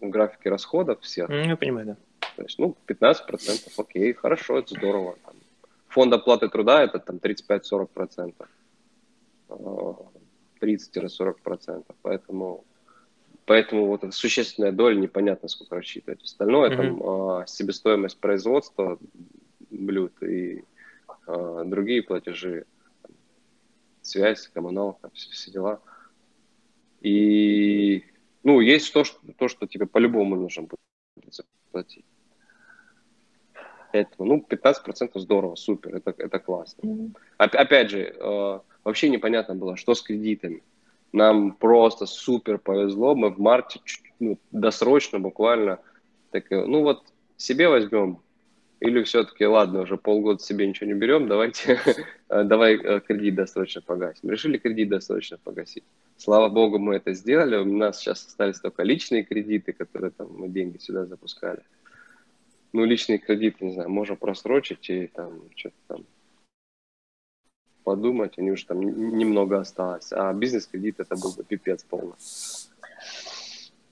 в 0.00 0.08
графике 0.08 0.50
расходов 0.50 1.00
всех. 1.00 1.28
Mm, 1.28 1.48
я 1.48 1.56
понимаю, 1.56 1.86
да. 1.86 1.96
То 2.36 2.42
есть, 2.44 2.58
ну, 2.58 2.76
15%, 2.86 3.72
окей, 3.76 4.12
хорошо, 4.12 4.58
это 4.58 4.74
здорово. 4.74 5.16
Там. 5.24 5.34
Фонд 5.98 6.12
оплаты 6.12 6.48
труда 6.48 6.84
это 6.84 7.00
там 7.00 7.16
35-40%. 7.16 8.34
30-40%. 10.60 11.84
Поэтому, 12.02 12.64
поэтому 13.44 13.86
вот 13.86 14.04
эта 14.04 14.12
существенная 14.12 14.70
доля 14.70 14.94
непонятно, 14.94 15.48
сколько 15.48 15.74
рассчитывать. 15.74 16.22
Остальное 16.22 16.70
mm-hmm. 16.70 16.76
там 16.76 17.02
а, 17.02 17.46
себестоимость 17.48 18.20
производства 18.20 18.96
блюд 19.70 20.12
и 20.22 20.62
а, 21.26 21.64
другие 21.64 22.04
платежи, 22.04 22.64
связь, 24.02 24.46
коммуналка, 24.54 25.10
все, 25.14 25.32
все 25.32 25.50
дела. 25.50 25.80
И, 27.00 28.04
ну, 28.44 28.60
есть 28.60 28.92
то, 28.92 29.02
что, 29.02 29.18
то, 29.36 29.48
что 29.48 29.66
тебе 29.66 29.86
по-любому 29.86 30.36
нужно 30.36 30.62
будет 30.62 31.34
заплатить. 31.34 32.04
Поэтому, 33.92 34.28
ну, 34.28 34.46
15% 34.48 35.18
здорово, 35.18 35.54
супер, 35.56 35.96
это, 35.96 36.14
это 36.16 36.38
классно. 36.38 36.82
Mm-hmm. 36.82 37.12
Опять 37.38 37.90
же, 37.90 38.14
э, 38.14 38.60
вообще 38.84 39.08
непонятно 39.08 39.54
было, 39.54 39.76
что 39.76 39.94
с 39.94 40.02
кредитами. 40.02 40.62
Нам 41.12 41.52
просто 41.52 42.06
супер 42.06 42.58
повезло, 42.58 43.14
мы 43.14 43.30
в 43.30 43.38
марте 43.38 43.80
ну, 44.20 44.38
досрочно 44.50 45.18
буквально, 45.18 45.78
так, 46.30 46.50
ну 46.50 46.82
вот 46.82 47.02
себе 47.38 47.68
возьмем 47.68 48.20
или 48.80 49.02
все-таки, 49.02 49.44
ладно, 49.44 49.80
уже 49.80 49.96
полгода 49.96 50.40
себе 50.40 50.66
ничего 50.66 50.86
не 50.86 50.94
берем, 50.94 51.26
давайте, 51.26 51.80
э, 52.28 52.44
давай 52.44 52.76
э, 52.76 53.00
кредит 53.00 53.34
досрочно 53.34 53.82
погасим. 53.82 54.30
Решили 54.30 54.56
кредит 54.56 54.88
досрочно 54.88 55.38
погасить. 55.42 55.82
Слава 56.16 56.48
богу, 56.48 56.78
мы 56.78 56.96
это 56.96 57.12
сделали. 57.12 57.56
У 57.56 57.64
нас 57.64 57.98
сейчас 57.98 58.26
остались 58.26 58.60
только 58.60 58.84
личные 58.84 59.24
кредиты, 59.24 59.72
которые 59.72 60.12
там 60.12 60.28
мы 60.32 60.48
деньги 60.48 60.78
сюда 60.78 61.06
запускали. 61.06 61.62
Ну, 62.72 62.84
личные 62.84 63.18
кредиты, 63.18 63.64
не 63.64 63.72
знаю, 63.72 63.90
можно 63.90 64.14
просрочить 64.14 64.90
и 64.90 65.06
там 65.06 65.42
что-то 65.56 65.76
там 65.86 66.06
подумать, 67.88 68.34
они 68.36 68.50
уже 68.50 68.66
там 68.66 68.80
немного 68.80 69.60
осталось. 69.60 70.12
А 70.12 70.32
бизнес-кредит 70.34 71.00
это 71.00 71.16
был 71.16 71.32
бы 71.32 71.42
пипец 71.42 71.84
полный. 71.84 72.12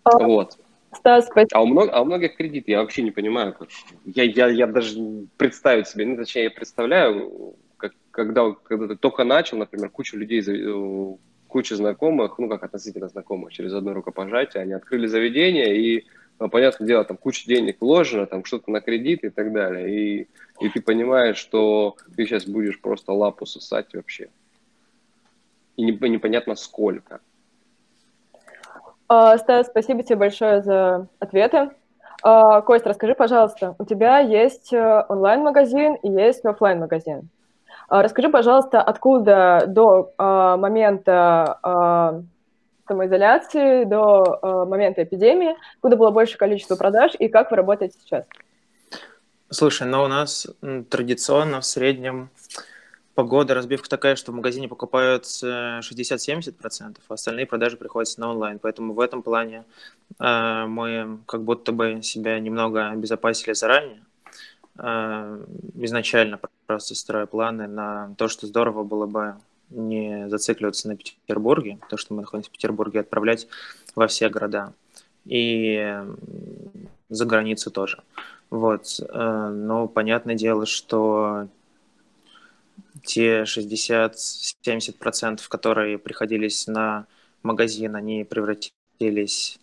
А, 0.04 0.18
вот. 0.26 0.58
Стас, 0.92 1.28
а 1.52 1.62
у, 1.62 1.66
много, 1.66 1.90
а 1.92 2.02
у 2.02 2.04
многих 2.04 2.36
кредит, 2.36 2.68
я 2.68 2.80
вообще 2.80 3.02
не 3.02 3.10
понимаю, 3.10 3.54
как, 3.54 3.68
я, 4.04 4.24
я, 4.24 4.48
я 4.48 4.66
даже 4.66 4.98
представить 5.36 5.88
себе, 5.88 6.06
ну, 6.06 6.16
точнее, 6.16 6.44
я 6.44 6.50
представляю, 6.50 7.54
как, 7.76 7.92
когда, 8.10 8.52
когда 8.52 8.88
ты 8.88 8.96
только 8.96 9.24
начал, 9.24 9.58
например, 9.58 9.90
куча 9.90 10.16
людей, 10.16 10.42
э, 10.46 11.16
куча 11.48 11.76
знакомых, 11.76 12.38
ну, 12.38 12.48
как 12.48 12.64
относительно 12.64 13.08
знакомых, 13.08 13.52
через 13.52 13.72
одно 13.72 13.94
рукопожатие, 13.94 14.62
они 14.62 14.74
открыли 14.74 15.06
заведение, 15.06 15.76
и, 15.76 16.06
понятное 16.38 16.86
дело, 16.86 17.04
там 17.04 17.16
куча 17.16 17.46
денег 17.46 17.78
вложено, 17.80 18.26
там 18.26 18.44
что-то 18.44 18.70
на 18.70 18.80
кредит 18.80 19.24
и 19.24 19.30
так 19.30 19.52
далее, 19.52 19.88
и, 19.90 20.28
и 20.60 20.68
ты 20.68 20.80
понимаешь, 20.80 21.36
что 21.36 21.96
ты 22.14 22.26
сейчас 22.26 22.46
будешь 22.46 22.80
просто 22.80 23.12
лапу 23.12 23.46
сосать 23.46 23.94
вообще. 23.94 24.28
И 25.76 25.82
непонятно 25.82 26.54
сколько. 26.54 27.20
А, 29.08 29.38
Стас, 29.38 29.68
спасибо 29.68 30.02
тебе 30.02 30.16
большое 30.16 30.62
за 30.62 31.06
ответы. 31.20 31.70
А, 32.22 32.60
Кость, 32.62 32.86
расскажи, 32.86 33.14
пожалуйста, 33.14 33.76
у 33.78 33.84
тебя 33.84 34.18
есть 34.18 34.72
э, 34.72 35.04
онлайн-магазин 35.08 35.94
и 35.96 36.08
есть 36.08 36.44
офлайн 36.44 36.80
магазин 36.80 37.28
а, 37.88 38.02
Расскажи, 38.02 38.28
пожалуйста, 38.30 38.82
откуда 38.82 39.64
до 39.68 40.12
момента 40.58 42.24
самоизоляции, 42.86 43.84
до 43.84 44.66
момента 44.68 45.02
эпидемии, 45.02 45.56
откуда 45.76 45.96
было 45.96 46.10
больше 46.10 46.36
количество 46.36 46.76
продаж 46.76 47.12
и 47.18 47.28
как 47.28 47.50
вы 47.50 47.56
работаете 47.56 47.98
сейчас? 48.00 48.24
Слушай, 49.48 49.86
ну 49.86 50.02
у 50.02 50.08
нас 50.08 50.46
традиционно 50.88 51.60
в 51.60 51.66
среднем 51.66 52.30
Погода, 53.16 53.54
разбивка 53.54 53.88
такая, 53.88 54.14
что 54.14 54.30
в 54.30 54.34
магазине 54.34 54.68
покупают 54.68 55.24
60-70%, 55.24 56.52
а 57.08 57.14
остальные 57.14 57.46
продажи 57.46 57.78
приходятся 57.78 58.20
на 58.20 58.30
онлайн. 58.30 58.58
Поэтому 58.58 58.92
в 58.92 59.00
этом 59.00 59.22
плане 59.22 59.64
э, 60.20 60.66
мы 60.66 61.20
как 61.24 61.42
будто 61.42 61.72
бы 61.72 62.02
себя 62.02 62.38
немного 62.38 62.90
обезопасили 62.90 63.54
заранее. 63.54 64.02
Э, 64.78 65.42
изначально 65.76 66.38
просто 66.66 66.94
строя 66.94 67.24
планы 67.24 67.66
на 67.66 68.14
то, 68.18 68.28
что 68.28 68.46
здорово 68.46 68.84
было 68.84 69.06
бы 69.06 69.36
не 69.70 70.28
зацикливаться 70.28 70.88
на 70.88 70.96
Петербурге, 70.96 71.78
то, 71.88 71.96
что 71.96 72.14
мы 72.14 72.22
находимся 72.22 72.50
в 72.50 72.52
Петербурге, 72.52 73.00
отправлять 73.00 73.48
во 73.94 74.06
все 74.06 74.28
города. 74.28 74.72
И 75.24 75.96
за 77.08 77.24
границу 77.24 77.70
тоже. 77.70 78.02
Вот. 78.50 79.00
Э, 79.00 79.48
но 79.52 79.88
понятное 79.88 80.34
дело, 80.34 80.66
что 80.66 81.48
те 83.02 83.42
60-70%, 83.42 85.40
которые 85.48 85.98
приходились 85.98 86.66
на 86.66 87.06
магазин, 87.42 87.96
они 87.96 88.24
превратились 88.24 89.58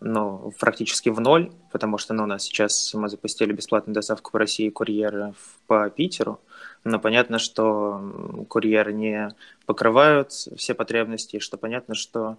ну, 0.00 0.52
практически 0.58 1.10
в 1.10 1.20
ноль, 1.20 1.52
потому 1.70 1.98
что 1.98 2.14
ну, 2.14 2.24
у 2.24 2.26
нас 2.26 2.44
сейчас 2.44 2.94
мы 2.94 3.08
запустили 3.08 3.52
бесплатную 3.52 3.94
доставку 3.94 4.32
по 4.32 4.38
России 4.38 4.70
курьеров 4.70 5.36
по 5.66 5.88
Питеру, 5.90 6.40
но 6.84 6.98
понятно, 6.98 7.38
что 7.38 8.44
курьеры 8.48 8.92
не 8.92 9.34
покрывают 9.66 10.32
все 10.32 10.74
потребности, 10.74 11.38
что 11.38 11.56
понятно, 11.56 11.94
что 11.94 12.38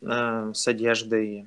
э, 0.00 0.52
с 0.54 0.68
одеждой, 0.68 1.46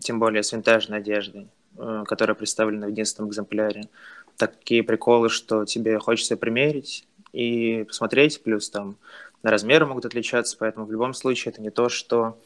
тем 0.00 0.18
более 0.18 0.42
с 0.42 0.52
винтажной 0.52 0.98
одеждой, 0.98 1.48
э, 1.78 2.04
которая 2.06 2.34
представлена 2.34 2.86
в 2.86 2.90
единственном 2.90 3.30
экземпляре, 3.30 3.88
такие 4.36 4.82
приколы, 4.82 5.28
что 5.28 5.64
тебе 5.64 5.98
хочется 5.98 6.36
примерить, 6.36 7.06
и 7.32 7.84
посмотреть, 7.84 8.42
плюс 8.42 8.70
там 8.70 8.96
размеры 9.42 9.86
могут 9.86 10.04
отличаться, 10.04 10.56
поэтому 10.58 10.86
в 10.86 10.92
любом 10.92 11.14
случае 11.14 11.52
это 11.52 11.62
не 11.62 11.70
то, 11.70 11.88
что 11.88 12.38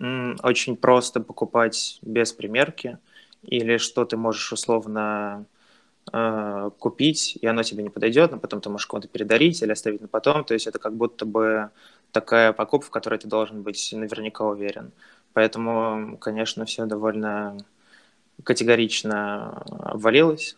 м, 0.00 0.36
очень 0.42 0.76
просто 0.76 1.20
покупать 1.20 1.98
без 2.02 2.32
примерки, 2.32 2.98
или 3.42 3.76
что 3.76 4.04
ты 4.04 4.16
можешь 4.16 4.52
условно 4.52 5.46
купить, 6.78 7.38
и 7.40 7.46
оно 7.46 7.62
тебе 7.62 7.82
не 7.82 7.90
подойдет, 7.90 8.32
но 8.32 8.38
потом 8.38 8.60
ты 8.60 8.68
можешь 8.68 8.86
кому-то 8.86 9.08
передарить 9.08 9.62
или 9.62 9.72
оставить 9.72 10.00
на 10.00 10.08
потом, 10.08 10.44
то 10.44 10.54
есть 10.54 10.66
это 10.66 10.78
как 10.78 10.94
будто 10.94 11.24
бы 11.24 11.70
такая 12.10 12.52
покупка, 12.52 12.88
в 12.88 12.90
которой 12.90 13.18
ты 13.18 13.28
должен 13.28 13.62
быть 13.62 13.90
наверняка 13.92 14.44
уверен. 14.44 14.92
Поэтому, 15.32 16.18
конечно, 16.18 16.64
все 16.64 16.86
довольно 16.86 17.56
категорично 18.44 19.62
обвалилось. 19.80 20.56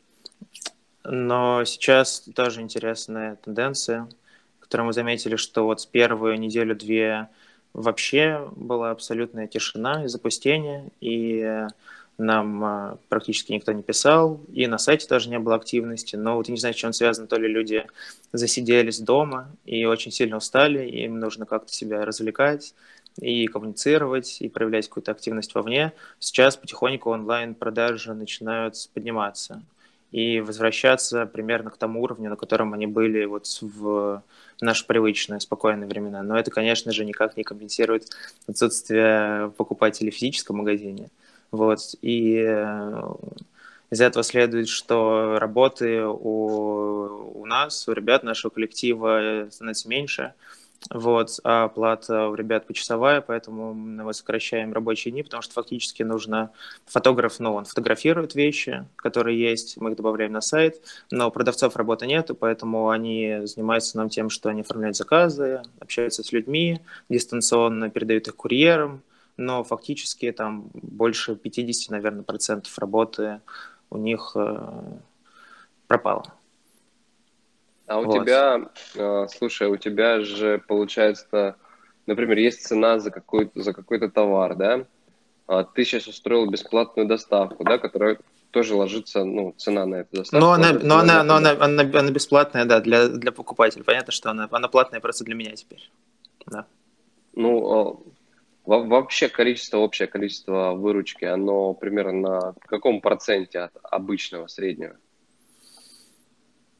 Но 1.04 1.64
сейчас 1.64 2.20
тоже 2.34 2.62
интересная 2.62 3.36
тенденция, 3.36 4.08
которую 4.60 4.86
мы 4.86 4.92
заметили, 4.94 5.36
что 5.36 5.66
вот 5.66 5.82
с 5.82 5.86
первую 5.86 6.40
неделю-две 6.40 7.28
вообще 7.74 8.48
была 8.56 8.90
абсолютная 8.90 9.46
тишина 9.46 10.04
и 10.04 10.08
запустение, 10.08 10.88
и 11.00 11.66
нам 12.18 12.64
а, 12.64 12.98
практически 13.08 13.52
никто 13.52 13.72
не 13.72 13.82
писал, 13.82 14.40
и 14.52 14.66
на 14.66 14.78
сайте 14.78 15.06
тоже 15.06 15.28
не 15.28 15.38
было 15.38 15.56
активности, 15.56 16.16
но 16.16 16.36
вот 16.36 16.48
я 16.48 16.52
не 16.52 16.60
знаю, 16.60 16.74
с 16.74 16.78
чем 16.78 16.92
связано, 16.92 17.26
то 17.26 17.36
ли 17.36 17.48
люди 17.48 17.86
засиделись 18.32 19.00
дома 19.00 19.50
и 19.64 19.84
очень 19.84 20.12
сильно 20.12 20.36
устали, 20.36 20.88
им 20.88 21.18
нужно 21.18 21.46
как-то 21.46 21.72
себя 21.72 22.04
развлекать, 22.04 22.74
и 23.20 23.46
коммуницировать, 23.46 24.40
и 24.40 24.48
проявлять 24.48 24.88
какую-то 24.88 25.12
активность 25.12 25.54
вовне. 25.54 25.92
Сейчас 26.18 26.56
потихоньку 26.56 27.10
онлайн-продажи 27.10 28.12
начинают 28.12 28.74
подниматься 28.92 29.62
и 30.10 30.40
возвращаться 30.40 31.26
примерно 31.26 31.70
к 31.70 31.76
тому 31.76 32.02
уровню, 32.02 32.30
на 32.30 32.36
котором 32.36 32.72
они 32.72 32.86
были 32.86 33.24
вот 33.24 33.46
в 33.60 34.22
наши 34.60 34.86
привычные 34.86 35.40
спокойные 35.40 35.88
времена. 35.88 36.22
Но 36.22 36.38
это, 36.38 36.50
конечно 36.50 36.92
же, 36.92 37.04
никак 37.04 37.36
не 37.36 37.42
компенсирует 37.42 38.08
отсутствие 38.46 39.50
покупателей 39.56 40.10
в 40.10 40.14
физическом 40.14 40.58
магазине. 40.58 41.10
Вот. 41.54 41.78
И 42.02 42.42
э, 42.44 43.02
из 43.90 44.00
этого 44.00 44.24
следует, 44.24 44.68
что 44.68 45.38
работы 45.38 46.04
у, 46.04 47.30
у 47.34 47.46
нас, 47.46 47.86
у 47.86 47.92
ребят 47.92 48.24
нашего 48.24 48.50
коллектива 48.50 49.46
становится 49.50 49.88
меньше, 49.88 50.34
вот, 50.90 51.38
а 51.44 51.64
оплата 51.64 52.28
у 52.28 52.34
ребят 52.34 52.66
почасовая, 52.66 53.20
поэтому 53.20 53.72
мы 53.72 54.12
сокращаем 54.12 54.72
рабочие 54.72 55.12
дни, 55.12 55.22
потому 55.22 55.42
что 55.42 55.54
фактически 55.54 56.02
нужно... 56.02 56.50
Фотограф, 56.86 57.38
ну, 57.38 57.54
он 57.54 57.64
фотографирует 57.64 58.34
вещи, 58.34 58.84
которые 58.96 59.40
есть, 59.40 59.76
мы 59.78 59.92
их 59.92 59.96
добавляем 59.96 60.32
на 60.32 60.40
сайт, 60.40 60.82
но 61.12 61.30
продавцов 61.30 61.76
работы 61.76 62.06
нету, 62.06 62.34
поэтому 62.34 62.90
они 62.90 63.42
занимаются 63.44 63.96
нам 63.96 64.08
тем, 64.08 64.28
что 64.28 64.50
они 64.50 64.62
оформляют 64.62 64.96
заказы, 64.96 65.62
общаются 65.78 66.24
с 66.24 66.32
людьми, 66.32 66.80
дистанционно 67.08 67.90
передают 67.90 68.26
их 68.26 68.34
курьерам, 68.34 69.02
но 69.36 69.64
фактически 69.64 70.30
там 70.32 70.70
больше 70.72 71.36
50, 71.36 71.90
наверное, 71.90 72.22
процентов 72.22 72.76
работы 72.78 73.40
у 73.90 73.98
них 73.98 74.32
э, 74.34 74.72
пропало. 75.86 76.24
А 77.86 78.00
у 78.00 78.04
вот. 78.04 78.22
тебя, 78.22 78.70
э, 78.94 79.26
слушай, 79.28 79.68
у 79.68 79.76
тебя 79.76 80.20
же 80.20 80.62
получается, 80.66 81.56
например, 82.06 82.38
есть 82.38 82.66
цена 82.66 82.98
за 82.98 83.10
какой-то 83.10 83.60
за 83.60 83.72
какой-то 83.72 84.08
товар, 84.08 84.56
да? 84.56 84.86
А 85.46 85.64
ты 85.64 85.84
сейчас 85.84 86.06
устроил 86.06 86.48
бесплатную 86.48 87.06
доставку, 87.06 87.64
да, 87.64 87.78
которая 87.78 88.18
тоже 88.50 88.76
ложится, 88.76 89.24
ну, 89.24 89.52
цена 89.58 89.84
на 89.84 89.96
эту 89.96 90.16
доставку. 90.18 90.46
Но 90.46 90.52
она, 90.52 90.72
но 90.72 90.98
она, 90.98 91.22
но 91.24 91.34
она, 91.36 91.50
она, 91.50 91.82
она 91.82 92.10
бесплатная, 92.10 92.64
да, 92.64 92.80
для, 92.80 93.08
для 93.08 93.32
покупателя. 93.32 93.82
Понятно, 93.82 94.12
что 94.12 94.30
она, 94.30 94.48
она 94.50 94.68
платная 94.68 95.00
просто 95.00 95.24
для 95.24 95.34
меня 95.34 95.54
теперь. 95.56 95.90
Да. 96.46 96.66
Ну, 97.34 98.06
вообще 98.64 99.28
количество, 99.28 99.78
общее 99.78 100.08
количество 100.08 100.72
выручки, 100.72 101.24
оно 101.24 101.74
примерно 101.74 102.20
на 102.20 102.54
каком 102.66 103.00
проценте 103.00 103.60
от 103.60 103.72
обычного 103.82 104.46
среднего? 104.46 104.96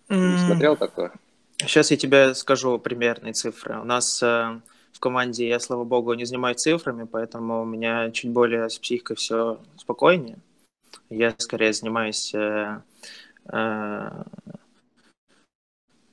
Не 0.09 0.39
смотрел 0.47 0.77
такое? 0.77 1.13
Сейчас 1.59 1.91
я 1.91 1.97
тебе 1.97 2.35
скажу 2.35 2.79
примерные 2.79 3.33
цифры. 3.33 3.79
У 3.81 3.85
нас 3.85 4.23
э, 4.23 4.61
в 4.93 5.01
команде 5.01 5.49
я, 5.49 5.61
слава 5.61 5.85
богу, 5.85 6.13
не 6.15 6.25
занимаюсь 6.25 6.61
цифрами, 6.61 7.05
поэтому 7.05 7.63
у 7.63 7.65
меня 7.65 8.11
чуть 8.11 8.31
более 8.31 8.69
с 8.69 8.79
психикой 8.79 9.17
все 9.17 9.61
спокойнее. 9.77 10.39
Я 11.11 11.35
скорее 11.39 11.73
занимаюсь 11.73 12.35
э, 12.35 12.81
э, 13.47 14.23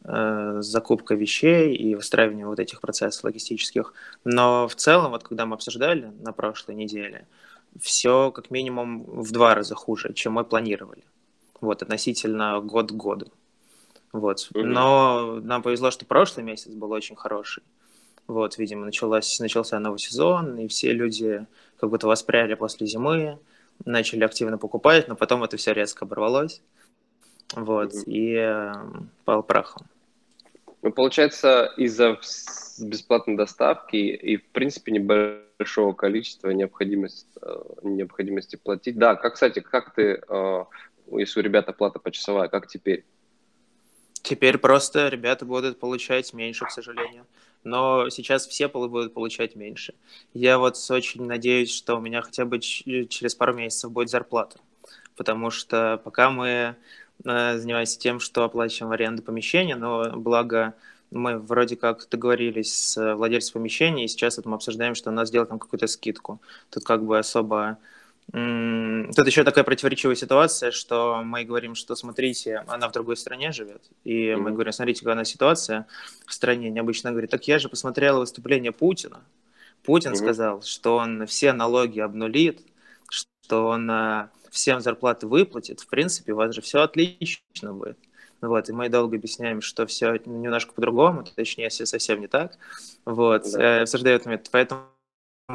э, 0.04 0.58
закупкой 0.62 1.18
вещей 1.18 1.76
и 1.76 1.96
выстраиванием 1.96 2.48
вот 2.48 2.60
этих 2.60 2.82
процессов 2.82 3.24
логистических. 3.24 3.94
Но 4.24 4.68
в 4.68 4.76
целом, 4.76 5.12
вот 5.12 5.24
когда 5.24 5.46
мы 5.46 5.56
обсуждали 5.56 6.12
на 6.20 6.34
прошлой 6.34 6.76
неделе, 6.76 7.28
все 7.80 8.32
как 8.32 8.52
минимум 8.52 9.04
в 9.04 9.32
два 9.32 9.56
раза 9.56 9.76
хуже, 9.76 10.14
чем 10.14 10.34
мы 10.34 10.44
планировали. 10.44 11.04
Вот, 11.62 11.82
относительно 11.84 12.60
год 12.60 12.92
к 12.92 12.96
году. 12.96 13.28
Вот. 14.12 14.50
Mm-hmm. 14.54 14.64
Но 14.64 15.40
нам 15.42 15.62
повезло, 15.62 15.92
что 15.92 16.06
прошлый 16.06 16.46
месяц 16.46 16.72
был 16.72 16.92
очень 16.92 17.16
хороший. 17.16 17.64
Вот, 18.28 18.58
видимо, 18.58 18.86
началась, 18.86 19.40
начался 19.40 19.80
новый 19.80 20.00
сезон, 20.00 20.58
и 20.58 20.68
все 20.68 20.94
люди 20.94 21.46
как 21.80 21.90
будто 21.90 22.08
воспряли 22.08 22.54
после 22.54 22.88
зимы, 22.88 23.40
начали 23.86 24.24
активно 24.24 24.58
покупать, 24.58 25.08
но 25.08 25.16
потом 25.16 25.44
это 25.44 25.58
все 25.58 25.74
резко 25.74 26.06
оборвалось. 26.06 26.62
Вот, 27.54 27.94
mm-hmm. 27.94 28.04
и 28.06 28.36
э, 28.36 28.74
пал 29.26 29.44
прахом. 29.44 29.86
Ну, 30.82 30.92
получается, 30.92 31.72
из-за 31.78 32.20
бесплатной 32.80 33.36
доставки 33.36 33.98
и, 33.98 34.38
в 34.38 34.48
принципе, 34.48 34.92
небольшого 34.92 35.94
количества 35.94 36.50
необходимости, 36.50 37.28
э, 37.42 37.64
необходимости 37.84 38.56
платить. 38.56 38.98
Да, 38.98 39.16
как, 39.16 39.36
кстати, 39.36 39.60
как 39.60 39.94
ты, 39.94 40.22
э, 40.28 40.66
если 41.12 41.40
у 41.40 41.44
ребят 41.44 41.70
оплата 41.70 42.00
почасовая, 42.00 42.48
как 42.48 42.68
теперь? 42.68 43.06
Теперь 44.24 44.58
просто 44.58 45.08
ребята 45.10 45.46
будут 45.46 45.80
получать 45.80 46.34
меньше, 46.34 46.66
к 46.66 46.72
сожалению. 46.72 47.26
Но 47.64 48.10
сейчас 48.10 48.48
все 48.48 48.68
будут 48.68 49.14
получать 49.14 49.56
меньше. 49.56 49.94
Я 50.34 50.58
вот 50.58 50.78
очень 50.90 51.26
надеюсь, 51.26 51.72
что 51.72 51.98
у 51.98 52.02
меня 52.02 52.22
хотя 52.22 52.46
бы 52.46 52.60
через 52.60 53.36
пару 53.36 53.54
месяцев 53.54 53.92
будет 53.92 54.10
зарплата. 54.10 54.60
Потому 55.16 55.52
что 55.52 56.02
пока 56.04 56.32
мы 56.32 56.76
э, 57.26 57.58
занимаемся 57.58 58.00
тем, 58.00 58.20
что 58.20 58.44
оплачиваем 58.44 58.94
аренду 58.94 59.22
помещения, 59.22 59.76
но 59.76 60.12
благо 60.16 60.74
мы 61.12 61.38
вроде 61.38 61.76
как 61.76 62.08
договорились 62.10 62.74
с 62.74 63.16
владельцем 63.16 63.54
помещения, 63.54 64.06
и 64.06 64.08
сейчас 64.08 64.38
вот 64.38 64.46
мы 64.46 64.56
обсуждаем, 64.56 64.96
что 64.96 65.10
у 65.10 65.14
нас 65.14 65.28
сделать 65.28 65.50
там 65.50 65.60
какую-то 65.60 65.88
скидку. 65.88 66.42
Тут 66.70 66.84
как 66.86 67.04
бы 67.04 67.20
особо 67.20 67.78
Тут 68.32 69.28
еще 69.28 69.44
такая 69.44 69.66
противоречивая 69.66 70.16
ситуация, 70.16 70.72
что 70.72 71.22
мы 71.22 71.44
говорим, 71.44 71.76
что 71.76 71.96
смотрите, 71.96 72.64
она 72.68 72.88
в 72.88 72.94
другой 72.94 73.18
стране 73.18 73.52
живет, 73.52 73.82
и 74.06 74.28
mm-hmm. 74.28 74.38
мы 74.38 74.52
говорим, 74.52 74.72
смотрите, 74.72 75.02
какая 75.02 75.16
она 75.16 75.26
ситуация 75.26 75.86
в 76.26 76.34
стране. 76.34 76.70
Необычно 76.70 77.12
говорит, 77.12 77.30
так 77.30 77.46
я 77.50 77.60
же 77.60 77.68
посмотрела 77.68 78.20
выступление 78.20 78.72
Путина. 78.72 79.20
Путин 79.84 80.14
mm-hmm. 80.14 80.16
сказал, 80.16 80.62
что 80.62 80.96
он 80.96 81.26
все 81.28 81.52
налоги 81.52 82.00
обнулит, 82.00 82.62
что 83.10 83.68
он 83.68 83.92
э, 83.92 84.30
всем 84.52 84.82
зарплаты 84.82 85.26
выплатит. 85.26 85.80
В 85.80 85.88
принципе, 85.88 86.34
у 86.34 86.36
вас 86.36 86.54
же 86.54 86.62
все 86.62 86.82
отлично 86.82 87.74
будет. 87.74 87.98
Вот, 88.42 88.70
и 88.70 88.74
мы 88.74 88.90
долго 88.90 89.18
объясняем, 89.18 89.62
что 89.62 89.86
все 89.86 90.20
немножко 90.26 90.74
по-другому, 90.74 91.24
точнее, 91.24 91.70
все 91.70 91.86
совсем 91.86 92.22
не 92.22 92.28
так. 92.28 92.58
Вот, 93.06 93.44
да. 93.52 93.80
э, 93.80 93.82
обсуждают 93.84 94.26
момент. 94.26 94.50
Поэтому 94.52 94.82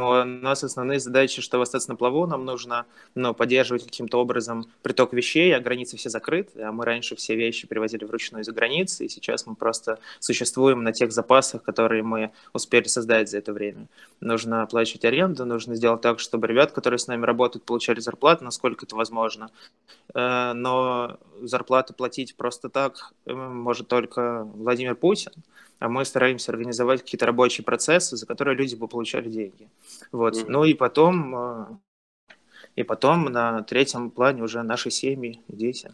у 0.01 0.25
нас 0.25 0.65
основные 0.65 1.01
задачи, 1.01 1.43
чтобы 1.43 1.63
остаться 1.63 1.91
на 1.91 1.97
плаву, 1.97 2.27
нам 2.27 2.45
нужно 2.45 2.87
ну, 3.15 3.35
поддерживать 3.35 3.85
каким-то 3.85 4.21
образом 4.21 4.67
приток 4.83 5.13
вещей, 5.13 5.55
а 5.55 5.61
границы 5.61 5.97
все 5.97 6.11
закрыты. 6.11 6.63
А 6.63 6.73
мы 6.73 6.85
раньше 6.85 7.17
все 7.17 7.37
вещи 7.37 7.67
привозили 7.67 8.05
вручную 8.05 8.43
из-за 8.43 8.53
границы, 8.53 9.05
и 9.05 9.09
сейчас 9.09 9.47
мы 9.47 9.55
просто 9.55 9.99
существуем 10.21 10.83
на 10.83 10.93
тех 10.93 11.13
запасах, 11.13 11.63
которые 11.63 12.03
мы 12.03 12.33
успели 12.53 12.87
создать 12.87 13.31
за 13.31 13.39
это 13.39 13.53
время. 13.53 13.87
Нужно 14.21 14.63
оплачивать 14.63 15.05
аренду, 15.05 15.45
нужно 15.45 15.75
сделать 15.75 16.01
так, 16.01 16.21
чтобы 16.21 16.47
ребят, 16.47 16.73
которые 16.73 16.99
с 16.99 17.07
нами 17.07 17.25
работают, 17.25 17.65
получали 17.65 18.01
зарплату, 18.01 18.45
насколько 18.45 18.87
это 18.87 18.97
возможно. 18.97 19.51
Э, 20.15 20.53
но 20.55 21.19
зарплату 21.43 21.95
платить 21.95 22.37
просто 22.37 22.69
так 22.69 23.13
э, 23.27 23.33
может 23.33 23.89
только 23.89 24.45
Владимир 24.55 24.95
Путин 24.95 25.33
а 25.79 25.89
мы 25.89 26.05
стараемся 26.05 26.53
организовать 26.53 27.03
какие-то 27.03 27.27
рабочие 27.27 27.65
процессы, 27.65 28.17
за 28.17 28.27
которые 28.27 28.57
люди 28.57 28.75
бы 28.75 28.89
получали 28.89 29.29
деньги. 29.29 29.69
Вот. 30.13 30.37
Mm-hmm. 30.37 30.47
Ну 30.49 30.65
и 30.65 30.75
потом, 30.75 31.37
э, 31.37 31.67
и 32.77 32.83
потом 32.83 33.25
на 33.25 33.63
третьем 33.63 34.11
плане 34.11 34.43
уже 34.43 34.63
наши 34.63 34.91
семьи, 34.91 35.43
дети, 35.49 35.93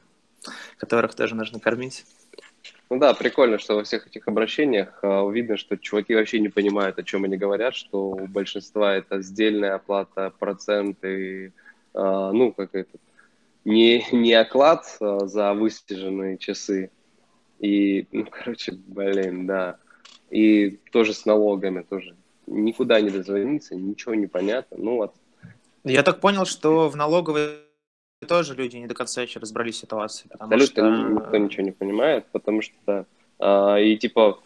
которых 0.76 1.14
тоже 1.14 1.34
нужно 1.34 1.58
кормить. 1.58 2.04
Ну 2.90 2.98
да, 2.98 3.14
прикольно, 3.14 3.58
что 3.58 3.74
во 3.74 3.84
всех 3.84 4.06
этих 4.06 4.28
обращениях 4.28 4.98
э, 5.02 5.30
видно, 5.32 5.56
что 5.56 5.76
чуваки 5.76 6.14
вообще 6.14 6.38
не 6.38 6.48
понимают, 6.48 6.98
о 6.98 7.02
чем 7.02 7.24
они 7.24 7.36
говорят, 7.36 7.74
что 7.74 8.10
у 8.10 8.26
большинства 8.28 8.94
это 8.94 9.22
сдельная 9.22 9.74
оплата, 9.74 10.32
проценты, 10.38 11.46
э, 11.46 11.50
ну, 11.94 12.52
как 12.52 12.74
это, 12.74 12.98
не, 13.64 14.04
не 14.12 14.34
оклад 14.34 14.84
за 15.00 15.54
высиженные 15.54 16.36
часы, 16.36 16.90
и, 17.62 18.06
ну, 18.10 18.26
короче, 18.28 18.72
блин, 18.72 19.46
да. 19.46 19.78
И 20.30 20.80
тоже 20.90 21.14
с 21.14 21.24
налогами 21.24 21.82
тоже. 21.82 22.16
Никуда 22.46 23.00
не 23.00 23.10
дозвониться, 23.10 23.76
ничего 23.76 24.14
не 24.14 24.26
понятно. 24.26 24.76
Ну 24.78 24.96
вот. 24.96 25.14
Я 25.84 26.02
так 26.02 26.20
понял, 26.20 26.44
что 26.44 26.88
в 26.88 26.96
налоговой 26.96 27.50
тоже 28.26 28.54
люди 28.54 28.76
не 28.76 28.88
до 28.88 28.94
конца 28.94 29.22
еще 29.22 29.38
разобрались 29.38 29.76
в 29.76 29.78
ситуации. 29.78 30.28
Абсолютно 30.38 30.66
что... 30.66 31.12
никто 31.12 31.36
ничего 31.36 31.62
не 31.62 31.70
понимает, 31.70 32.26
потому 32.32 32.62
что 32.62 33.06
а, 33.38 33.76
и 33.76 33.96
типа 33.96 34.40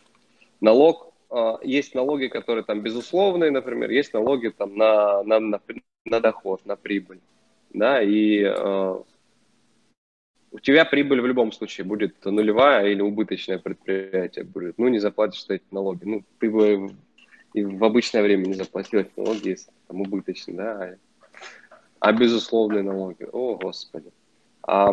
налог, 0.60 1.12
а, 1.30 1.58
есть 1.62 1.94
налоги, 1.94 2.26
которые 2.26 2.64
там 2.64 2.82
безусловные, 2.82 3.50
например, 3.50 3.90
есть 3.90 4.12
налоги 4.12 4.48
там 4.48 4.76
на, 4.76 5.22
на, 5.22 5.40
на, 5.40 5.60
на 6.04 6.20
доход, 6.20 6.66
на 6.66 6.76
прибыль, 6.76 7.20
да, 7.72 8.02
и 8.02 8.44
а, 8.44 9.02
у 10.52 10.58
тебя 10.58 10.84
прибыль 10.84 11.20
в 11.20 11.26
любом 11.26 11.52
случае 11.52 11.84
будет 11.84 12.24
нулевая 12.24 12.88
или 12.88 13.02
убыточное 13.02 13.58
предприятие 13.58 14.44
будет. 14.44 14.78
Ну, 14.78 14.88
не 14.88 14.98
заплатишь 14.98 15.44
эти 15.48 15.64
налоги. 15.70 16.04
Ну, 16.04 16.24
ты 16.38 16.50
бы 16.50 16.94
и 17.52 17.64
в 17.64 17.82
обычное 17.84 18.22
время 18.22 18.46
не 18.46 18.54
заплатил 18.54 19.00
эти 19.00 19.12
налоги, 19.16 19.48
если 19.48 19.70
там 19.88 20.02
убыточно, 20.02 20.54
да. 20.54 20.94
А 22.00 22.12
безусловные 22.12 22.82
налоги, 22.82 23.26
о 23.32 23.56
господи. 23.56 24.10
А, 24.62 24.90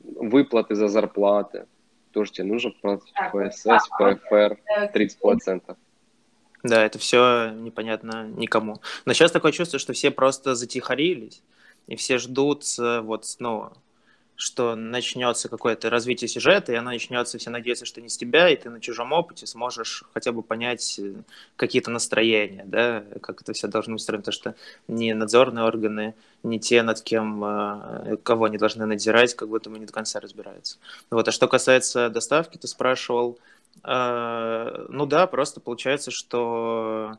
выплаты 0.00 0.74
за 0.74 0.88
зарплаты, 0.88 1.66
тоже 2.12 2.32
тебе 2.32 2.46
нужно 2.46 2.70
платить 2.70 3.12
ПСС, 3.32 3.88
ПФР 3.98 4.58
30%. 4.94 5.76
Да, 6.62 6.84
это 6.84 6.98
все 6.98 7.50
непонятно 7.50 8.28
никому. 8.36 8.80
Но 9.04 9.12
сейчас 9.12 9.32
такое 9.32 9.52
чувство, 9.52 9.78
что 9.78 9.92
все 9.92 10.10
просто 10.10 10.54
затихарились, 10.54 11.42
и 11.86 11.96
все 11.96 12.18
ждут 12.18 12.64
вот, 12.78 13.24
ну, 13.38 13.72
что 14.36 14.76
начнется 14.76 15.48
какое-то 15.48 15.88
развитие 15.88 16.28
сюжета, 16.28 16.72
и 16.72 16.76
оно 16.76 16.90
начнется, 16.90 17.38
все 17.38 17.50
надеются, 17.50 17.86
что 17.86 18.00
не 18.02 18.08
с 18.08 18.18
тебя, 18.18 18.50
и 18.50 18.56
ты 18.56 18.68
на 18.68 18.80
чужом 18.80 19.12
опыте 19.12 19.46
сможешь 19.46 20.04
хотя 20.12 20.30
бы 20.32 20.42
понять 20.42 20.98
э, 20.98 21.14
какие-то 21.56 21.90
настроения, 21.90 22.64
да, 22.66 23.02
как 23.22 23.40
это 23.40 23.54
все 23.54 23.66
должно 23.66 23.94
устроено, 23.94 24.22
потому 24.22 24.32
что 24.32 24.54
ни 24.88 25.12
надзорные 25.12 25.64
органы, 25.64 26.14
ни 26.42 26.58
те, 26.58 26.82
над 26.82 27.00
кем, 27.00 27.42
э, 27.44 28.16
кого 28.22 28.44
они 28.44 28.58
должны 28.58 28.84
надзирать, 28.84 29.34
как 29.34 29.48
будто 29.48 29.70
бы 29.70 29.78
не 29.78 29.86
до 29.86 29.92
конца 29.92 30.20
разбираются. 30.20 30.78
Вот. 31.10 31.26
А 31.26 31.32
что 31.32 31.48
касается 31.48 32.10
доставки, 32.10 32.58
ты 32.58 32.68
спрашивал, 32.68 33.38
э, 33.84 34.86
ну 34.90 35.06
да, 35.06 35.26
просто 35.26 35.60
получается, 35.60 36.10
что 36.10 37.16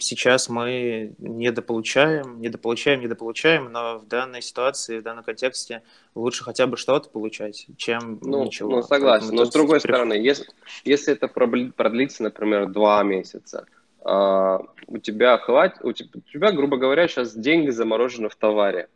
сейчас 0.00 0.48
мы 0.48 1.14
недополучаем, 1.18 2.40
недополучаем, 2.40 3.00
недополучаем, 3.00 3.70
но 3.72 3.98
в 3.98 4.06
данной 4.06 4.42
ситуации, 4.42 4.98
в 4.98 5.02
данном 5.02 5.24
контексте 5.24 5.82
лучше 6.14 6.44
хотя 6.44 6.66
бы 6.66 6.76
что-то 6.76 7.08
получать, 7.08 7.66
чем 7.76 8.18
ну, 8.20 8.44
ничего. 8.44 8.70
Ну, 8.70 8.82
согласен. 8.82 9.28
Поэтому 9.28 9.40
но 9.40 9.44
с 9.44 9.50
другой 9.50 9.78
теперь... 9.78 9.92
стороны, 9.92 10.12
если, 10.14 10.46
если 10.84 11.14
это 11.14 11.28
продлится, 11.28 12.22
например, 12.22 12.66
два 12.66 13.02
месяца, 13.04 13.66
а, 14.02 14.60
у 14.86 14.98
тебя 14.98 15.38
хватит, 15.38 15.78
у 15.82 15.92
тебя, 15.92 16.10
у 16.14 16.20
тебя, 16.20 16.52
грубо 16.52 16.76
говоря, 16.76 17.08
сейчас 17.08 17.34
деньги 17.34 17.70
заморожены 17.70 18.28
в 18.28 18.36
товаре, 18.36 18.88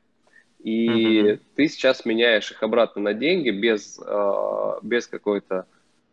и 0.58 0.88
mm-hmm. 0.88 1.40
ты 1.54 1.68
сейчас 1.68 2.04
меняешь 2.04 2.50
их 2.50 2.62
обратно 2.62 3.00
на 3.00 3.14
деньги 3.14 3.50
без, 3.50 3.98
а, 4.04 4.80
без 4.82 5.06
какой-то 5.06 5.66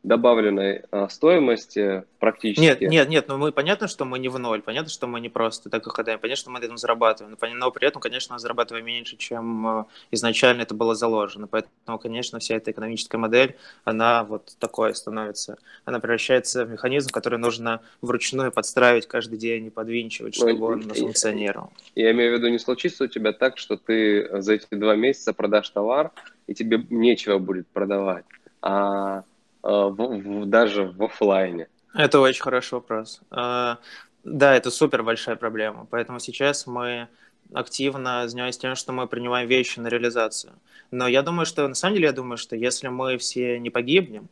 добавленной 0.06 0.84
а, 0.92 1.10
стоимости 1.10 2.04
практически. 2.20 2.64
Нет, 2.64 2.82
нет, 2.82 3.10
нет, 3.10 3.28
ну 3.28 3.38
мы 3.38 3.52
понятно, 3.52 3.88
что 3.88 4.06
мы 4.06 4.20
не 4.20 4.30
в 4.30 4.38
ноль, 4.38 4.62
понятно, 4.62 4.90
что 4.90 5.08
мы 5.08 5.20
не 5.20 5.30
просто 5.30 5.70
так 5.70 5.86
их 5.86 5.98
отдаем, 5.98 6.20
понятно, 6.20 6.40
что 6.40 6.52
мы 6.52 6.60
на 6.60 6.64
этом 6.64 6.78
зарабатываем, 6.78 7.36
но 7.56 7.72
при 7.72 7.88
этом, 7.88 8.02
конечно, 8.02 8.38
зарабатываем 8.38 8.86
меньше, 8.86 9.18
чем 9.18 9.68
а, 9.68 9.86
изначально 10.12 10.62
это 10.62 10.76
было 10.76 10.94
заложено, 10.94 11.48
поэтому, 11.48 11.98
конечно, 11.98 12.38
вся 12.38 12.56
эта 12.56 12.70
экономическая 12.70 13.18
модель, 13.18 13.56
она 13.84 14.24
вот 14.24 14.56
такой 14.60 14.94
становится, 14.94 15.58
она 15.86 16.00
превращается 16.00 16.66
в 16.66 16.70
механизм, 16.70 17.10
который 17.10 17.40
нужно 17.40 17.82
вручную 18.02 18.52
подстраивать 18.52 19.08
каждый 19.08 19.40
день 19.40 19.66
и 19.66 19.70
подвинчивать, 19.72 20.38
ну, 20.40 20.48
чтобы 20.50 20.76
ну, 20.76 20.84
он 20.84 20.94
функционировал. 20.94 21.72
Я 21.96 22.12
имею 22.12 22.36
в 22.36 22.38
виду, 22.38 22.50
не 22.50 22.60
случится 22.60 23.06
у 23.06 23.08
тебя 23.08 23.34
так, 23.34 23.58
что 23.58 23.76
ты 23.76 24.42
за 24.42 24.54
эти 24.54 24.68
два 24.70 24.96
месяца 24.96 25.34
продашь 25.34 25.70
товар, 25.70 26.12
и 26.46 26.54
тебе 26.54 26.86
нечего 26.92 27.40
будет 27.40 27.66
продавать, 27.68 28.26
а 28.62 29.24
в, 29.70 29.96
в, 29.96 30.46
даже 30.46 30.86
в 30.86 31.04
офлайне? 31.04 31.68
Это 31.94 32.20
очень 32.20 32.42
хороший 32.42 32.76
вопрос. 32.76 33.22
Э, 33.32 33.78
да, 34.24 34.56
это 34.56 34.70
супер 34.72 35.04
большая 35.04 35.36
проблема. 35.36 35.88
Поэтому 35.90 36.20
сейчас 36.20 36.68
мы 36.68 37.08
активно 37.54 38.28
занимаемся 38.28 38.60
тем, 38.60 38.76
что 38.76 38.92
мы 38.92 39.08
принимаем 39.08 39.48
вещи 39.48 39.80
на 39.80 39.88
реализацию. 39.88 40.54
Но 40.92 41.08
я 41.08 41.22
думаю, 41.22 41.46
что 41.46 41.68
на 41.68 41.76
самом 41.76 41.96
деле 41.96 42.08
я 42.08 42.14
думаю, 42.14 42.38
что 42.38 42.56
если 42.56 42.90
мы 42.90 43.18
все 43.18 43.60
не 43.60 43.70
погибнем 43.70 44.28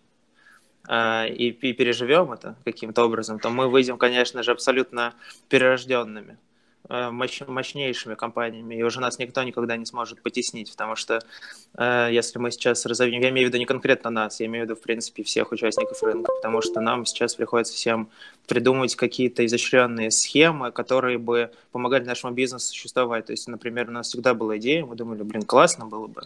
э, 0.87 1.29
и 1.29 1.51
переживем 1.51 2.31
это 2.33 2.55
каким-то 2.65 3.03
образом, 3.03 3.39
то 3.39 3.49
мы 3.49 3.69
выйдем, 3.69 3.97
конечно 3.97 4.43
же, 4.43 4.51
абсолютно 4.51 5.13
перерожденными. 5.49 6.37
Э, 6.89 7.11
мощнейшими 7.11 8.15
компаниями, 8.15 8.75
и 8.75 8.83
уже 8.83 8.99
нас 8.99 9.17
никто 9.17 9.41
никогда 9.43 9.77
не 9.77 9.85
сможет 9.85 10.21
потеснить, 10.21 10.69
потому 10.69 10.97
что 10.97 11.21
э, 11.77 12.09
если 12.11 12.39
мы 12.39 12.51
сейчас 12.51 12.85
разовьем, 12.85 13.21
я 13.21 13.29
имею 13.29 13.47
в 13.47 13.49
виду 13.49 13.57
не 13.57 13.65
конкретно 13.65 14.09
нас, 14.09 14.41
я 14.41 14.47
имею 14.47 14.65
в 14.65 14.69
виду, 14.69 14.77
в 14.77 14.83
принципе, 14.83 15.23
всех 15.23 15.53
участников 15.53 16.03
рынка, 16.03 16.33
потому 16.35 16.61
что 16.61 16.81
нам 16.81 17.05
сейчас 17.05 17.35
приходится 17.35 17.73
всем 17.73 18.09
придумывать 18.47 18.97
какие-то 18.97 19.45
изощренные 19.45 20.11
схемы, 20.11 20.73
которые 20.73 21.17
бы 21.17 21.51
помогали 21.71 22.03
нашему 22.03 22.33
бизнесу 22.33 22.67
существовать. 22.67 23.27
То 23.27 23.31
есть, 23.31 23.47
например, 23.47 23.87
у 23.87 23.93
нас 23.93 24.09
всегда 24.09 24.33
была 24.33 24.57
идея, 24.57 24.85
мы 24.85 24.97
думали, 24.97 25.23
блин, 25.23 25.43
классно 25.43 25.85
было 25.85 26.07
бы 26.07 26.23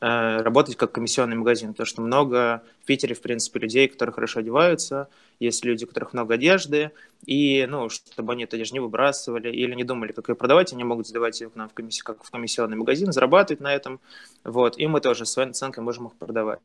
э, 0.00 0.42
работать 0.42 0.74
как 0.74 0.90
комиссионный 0.90 1.36
магазин, 1.36 1.68
потому 1.74 1.86
что 1.86 2.02
много 2.02 2.64
в 2.82 2.86
Питере, 2.86 3.14
в 3.14 3.20
принципе, 3.20 3.60
людей, 3.60 3.86
которые 3.86 4.12
хорошо 4.12 4.40
одеваются, 4.40 5.08
есть 5.42 5.64
люди, 5.64 5.84
у 5.84 5.88
которых 5.88 6.12
много 6.12 6.34
одежды, 6.34 6.92
и, 7.26 7.66
ну, 7.68 7.88
чтобы 7.88 8.32
они 8.32 8.44
это 8.44 8.56
одежду 8.56 8.74
не 8.74 8.80
выбрасывали 8.80 9.50
или 9.50 9.74
не 9.74 9.84
думали, 9.84 10.12
как 10.12 10.28
ее 10.28 10.34
продавать, 10.34 10.72
они 10.72 10.84
могут 10.84 11.06
сдавать 11.06 11.40
ее 11.40 11.50
к 11.50 11.56
нам 11.56 11.68
в 11.68 11.74
комисси... 11.74 12.02
как 12.02 12.22
в 12.24 12.30
комиссионный 12.30 12.76
магазин, 12.76 13.12
зарабатывать 13.12 13.60
на 13.60 13.74
этом, 13.74 14.00
вот, 14.44 14.78
и 14.78 14.86
мы 14.86 15.00
тоже 15.00 15.26
своей 15.26 15.48
наценкой 15.48 15.82
можем 15.82 16.06
их 16.06 16.14
продавать. 16.14 16.60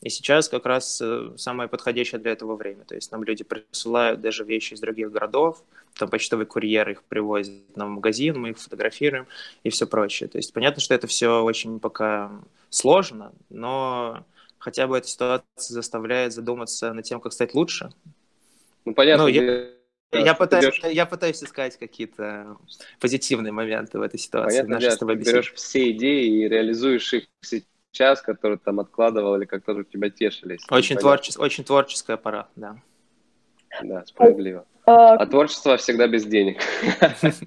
И 0.00 0.08
сейчас 0.08 0.48
как 0.48 0.66
раз 0.66 1.00
э, 1.00 1.32
самое 1.36 1.68
подходящее 1.68 2.20
для 2.20 2.32
этого 2.32 2.56
время, 2.56 2.84
то 2.84 2.94
есть 2.94 3.12
нам 3.12 3.22
люди 3.24 3.44
присылают 3.44 4.20
даже 4.20 4.44
вещи 4.44 4.74
из 4.74 4.80
других 4.80 5.12
городов, 5.12 5.62
там 5.94 6.08
почтовый 6.08 6.46
курьер 6.46 6.88
их 6.88 7.02
привозит 7.04 7.76
нам 7.76 7.88
в 7.88 7.94
магазин, 7.96 8.40
мы 8.40 8.50
их 8.50 8.58
фотографируем 8.58 9.26
и 9.62 9.70
все 9.70 9.86
прочее. 9.86 10.28
То 10.28 10.38
есть 10.38 10.52
понятно, 10.52 10.80
что 10.80 10.94
это 10.94 11.06
все 11.06 11.42
очень 11.42 11.80
пока 11.80 12.30
сложно, 12.70 13.32
но 13.50 14.24
хотя 14.58 14.86
бы 14.86 14.96
эта 14.96 15.08
ситуация 15.08 15.44
заставляет 15.56 16.32
задуматься 16.32 16.92
над 16.92 17.04
тем, 17.04 17.20
как 17.20 17.32
стать 17.32 17.54
лучше. 17.54 17.92
Ну, 18.84 18.94
понятно. 18.94 19.24
Ну, 19.24 19.28
я, 19.28 19.68
я, 20.12 20.34
пытаюсь, 20.34 20.64
берешь... 20.64 20.94
я 20.94 21.06
пытаюсь 21.06 21.42
искать 21.42 21.76
какие-то 21.78 22.56
позитивные 23.00 23.52
моменты 23.52 23.98
в 23.98 24.02
этой 24.02 24.18
ситуации. 24.18 24.62
Понятно, 24.62 24.80
дело, 24.80 24.96
ты 24.96 25.14
берешь 25.14 25.52
все 25.54 25.90
идеи 25.92 26.44
и 26.44 26.48
реализуешь 26.48 27.12
их 27.14 27.24
сейчас, 27.40 28.20
которые 28.20 28.58
там 28.58 28.80
откладывал 28.80 29.36
или 29.36 29.44
которые 29.44 29.82
у 29.82 29.86
тебя 29.86 30.10
тешились. 30.10 30.60
Очень, 30.70 30.96
творче... 30.96 31.32
очень 31.38 31.64
творческая 31.64 32.16
пора, 32.16 32.48
да. 32.56 32.76
Да, 33.82 34.04
справедливо. 34.04 34.66
А, 34.84 35.14
а 35.14 35.26
творчество 35.26 35.76
всегда 35.76 36.08
без 36.08 36.24
денег. 36.24 36.60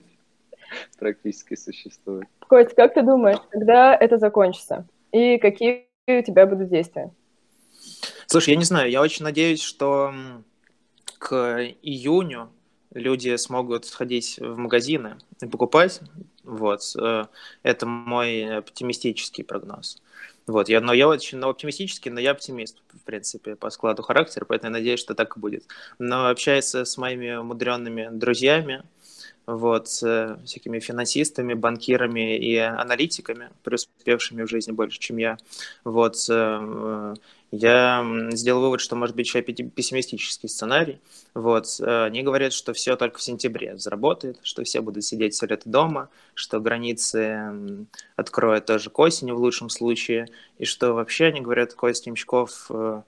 Практически 0.99 1.55
существует. 1.55 2.27
Кость, 2.47 2.75
как 2.75 2.93
ты 2.93 3.01
думаешь, 3.01 3.39
когда 3.49 3.95
это 3.95 4.17
закончится? 4.17 4.87
И 5.11 5.37
какие 5.37 5.87
у 6.07 6.21
тебя 6.21 6.45
будут 6.45 6.69
действия? 6.69 7.11
Слушай, 8.27 8.51
я 8.51 8.55
не 8.57 8.65
знаю, 8.65 8.89
я 8.89 9.01
очень 9.01 9.23
надеюсь, 9.23 9.61
что 9.61 10.13
к 11.17 11.59
июню 11.81 12.51
люди 12.93 13.35
смогут 13.35 13.85
сходить 13.85 14.37
в 14.39 14.57
магазины 14.57 15.17
и 15.41 15.47
покупать. 15.47 16.01
Вот. 16.43 16.81
Э, 16.99 17.25
это 17.63 17.85
мой 17.85 18.57
оптимистический 18.57 19.43
прогноз. 19.43 20.01
Вот, 20.47 20.69
я, 20.69 20.79
но 20.79 20.93
я 20.93 21.07
очень 21.07 21.39
ну, 21.39 21.49
оптимистический, 21.49 22.11
но 22.11 22.19
я 22.19 22.31
оптимист, 22.31 22.77
в 22.93 23.03
принципе, 23.03 23.55
по 23.55 23.71
складу 23.71 24.03
характера, 24.03 24.45
поэтому 24.45 24.75
я 24.75 24.79
надеюсь, 24.79 24.99
что 24.99 25.15
так 25.15 25.37
и 25.37 25.39
будет. 25.39 25.65
Но 25.97 26.29
общаясь 26.29 26.73
с 26.75 26.97
моими 26.97 27.33
умудренными 27.33 28.09
друзьями, 28.11 28.83
вот, 29.47 29.87
с 29.87 30.39
всякими 30.45 30.79
финансистами, 30.79 31.53
банкирами 31.53 32.37
и 32.37 32.57
аналитиками, 32.57 33.49
преуспевшими 33.63 34.43
в 34.43 34.49
жизни 34.49 34.71
больше, 34.71 34.99
чем 34.99 35.17
я, 35.17 35.37
вот, 35.83 36.17
э, 36.29 37.15
я 37.51 38.05
сделал 38.31 38.61
вывод, 38.61 38.81
что 38.81 38.95
может 38.95 39.15
быть 39.15 39.27
еще 39.27 39.41
пессимистический 39.41 40.49
сценарий. 40.49 40.99
Вот. 41.33 41.67
Э, 41.79 42.05
они 42.05 42.23
говорят, 42.23 42.53
что 42.53 42.73
все 42.73 42.95
только 42.95 43.19
в 43.19 43.23
сентябре 43.23 43.77
заработает, 43.77 44.39
что 44.43 44.63
все 44.63 44.81
будут 44.81 45.03
сидеть 45.03 45.35
все 45.35 45.45
лето 45.45 45.69
дома, 45.69 46.09
что 46.33 46.59
границы 46.59 47.87
откроют 48.15 48.65
тоже 48.65 48.89
к 48.89 48.99
осени 48.99 49.31
в 49.31 49.37
лучшем 49.37 49.69
случае, 49.69 50.27
и 50.57 50.65
что 50.65 50.93
вообще, 50.93 51.25
они 51.25 51.41
говорят, 51.41 51.73
Костя 51.73 52.09
Имчков, 52.09 52.65
э, 52.69 53.03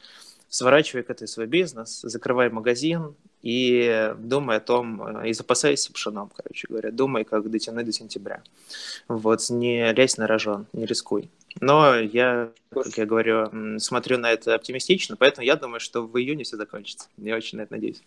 сворачивай 0.50 1.04
к 1.04 1.10
этой 1.10 1.28
свой 1.28 1.48
бизнес, 1.48 2.02
закрывай 2.04 2.50
магазин 2.50 3.16
и 3.42 4.14
думай 4.18 4.58
о 4.58 4.60
том, 4.60 5.22
э, 5.24 5.30
и 5.30 5.34
запасайся 5.34 5.94
пшеном, 5.94 6.32
короче 6.36 6.68
говоря, 6.68 6.92
думай, 6.92 7.24
как 7.24 7.50
дотянуть 7.50 7.86
до 7.86 7.92
сентября. 7.92 8.42
Вот, 9.08 9.50
не 9.50 9.92
лезь 9.94 10.18
на 10.18 10.28
рожон, 10.28 10.66
не 10.74 10.86
рискуй. 10.86 11.30
Но 11.60 11.96
я, 11.96 12.50
как 12.72 12.98
я 12.98 13.06
говорю, 13.06 13.80
смотрю 13.80 14.18
на 14.18 14.32
это 14.32 14.56
оптимистично, 14.56 15.16
поэтому 15.16 15.46
я 15.46 15.56
думаю, 15.56 15.80
что 15.80 16.04
в 16.04 16.20
июне 16.20 16.44
все 16.44 16.58
закончится. 16.58 17.10
Я 17.18 17.36
очень 17.36 17.58
на 17.58 17.64
это 17.64 17.74
надеюсь. 17.74 18.02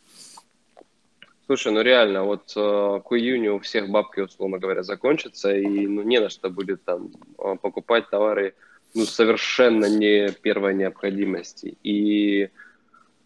Слушай, 1.47 1.73
ну 1.73 1.83
реально, 1.83 2.23
вот 2.23 2.53
э, 2.55 3.01
к 3.05 3.13
июню 3.13 3.57
у 3.57 3.59
всех 3.59 3.89
бабки, 3.89 4.21
условно 4.21 4.59
говоря, 4.59 4.85
закончатся, 4.85 5.53
и 5.53 5.87
ну, 5.89 6.03
не 6.03 6.21
на 6.21 6.29
что 6.29 6.49
будет 6.49 6.85
там 6.85 7.11
э, 7.39 7.57
покупать 7.61 8.09
товары 8.09 8.55
ну, 8.95 9.05
совершенно 9.05 9.87
не 9.87 10.31
первой 10.31 10.75
необходимости. 10.75 11.77
И 11.83 12.51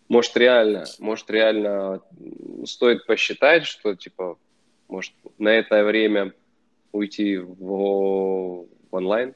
может 0.09 0.37
реально, 0.37 0.85
может 0.99 1.31
реально 1.31 2.01
стоит 2.65 3.07
посчитать, 3.07 3.65
что 3.65 3.95
типа, 3.95 4.39
может 4.89 5.13
на 5.39 5.49
это 5.49 5.85
время 5.85 6.33
уйти 6.93 7.39
в, 7.39 7.57
в 7.59 8.67
онлайн? 8.91 9.35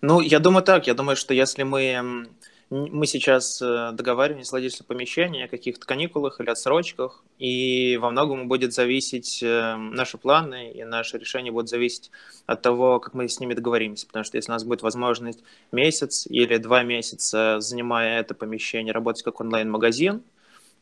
Ну, 0.00 0.20
я 0.20 0.38
думаю 0.38 0.64
так. 0.64 0.86
Я 0.86 0.94
думаю, 0.94 1.16
что 1.16 1.34
если 1.34 1.62
мы 1.62 2.26
мы 2.70 3.06
сейчас 3.06 3.62
э, 3.62 3.92
договариваемся 3.92 4.48
с 4.48 4.52
владельцем 4.52 4.84
помещения 4.86 5.44
о 5.44 5.48
каких-то 5.48 5.86
каникулах 5.86 6.40
или 6.40 6.50
отсрочках, 6.50 7.24
и 7.38 7.96
во 8.00 8.10
многом 8.10 8.46
будет 8.46 8.74
зависеть 8.74 9.42
э, 9.42 9.76
наши 9.76 10.18
планы 10.18 10.72
и 10.72 10.84
наши 10.84 11.16
решения 11.16 11.50
будут 11.50 11.70
зависеть 11.70 12.10
от 12.46 12.60
того, 12.60 13.00
как 13.00 13.14
мы 13.14 13.26
с 13.26 13.40
ними 13.40 13.54
договоримся. 13.54 14.06
Потому 14.06 14.24
что 14.24 14.36
если 14.36 14.50
у 14.50 14.54
нас 14.54 14.64
будет 14.64 14.82
возможность 14.82 15.42
месяц 15.72 16.26
или 16.26 16.58
два 16.58 16.82
месяца, 16.82 17.56
занимая 17.60 18.20
это 18.20 18.34
помещение, 18.34 18.92
работать 18.92 19.22
как 19.22 19.40
онлайн-магазин, 19.40 20.22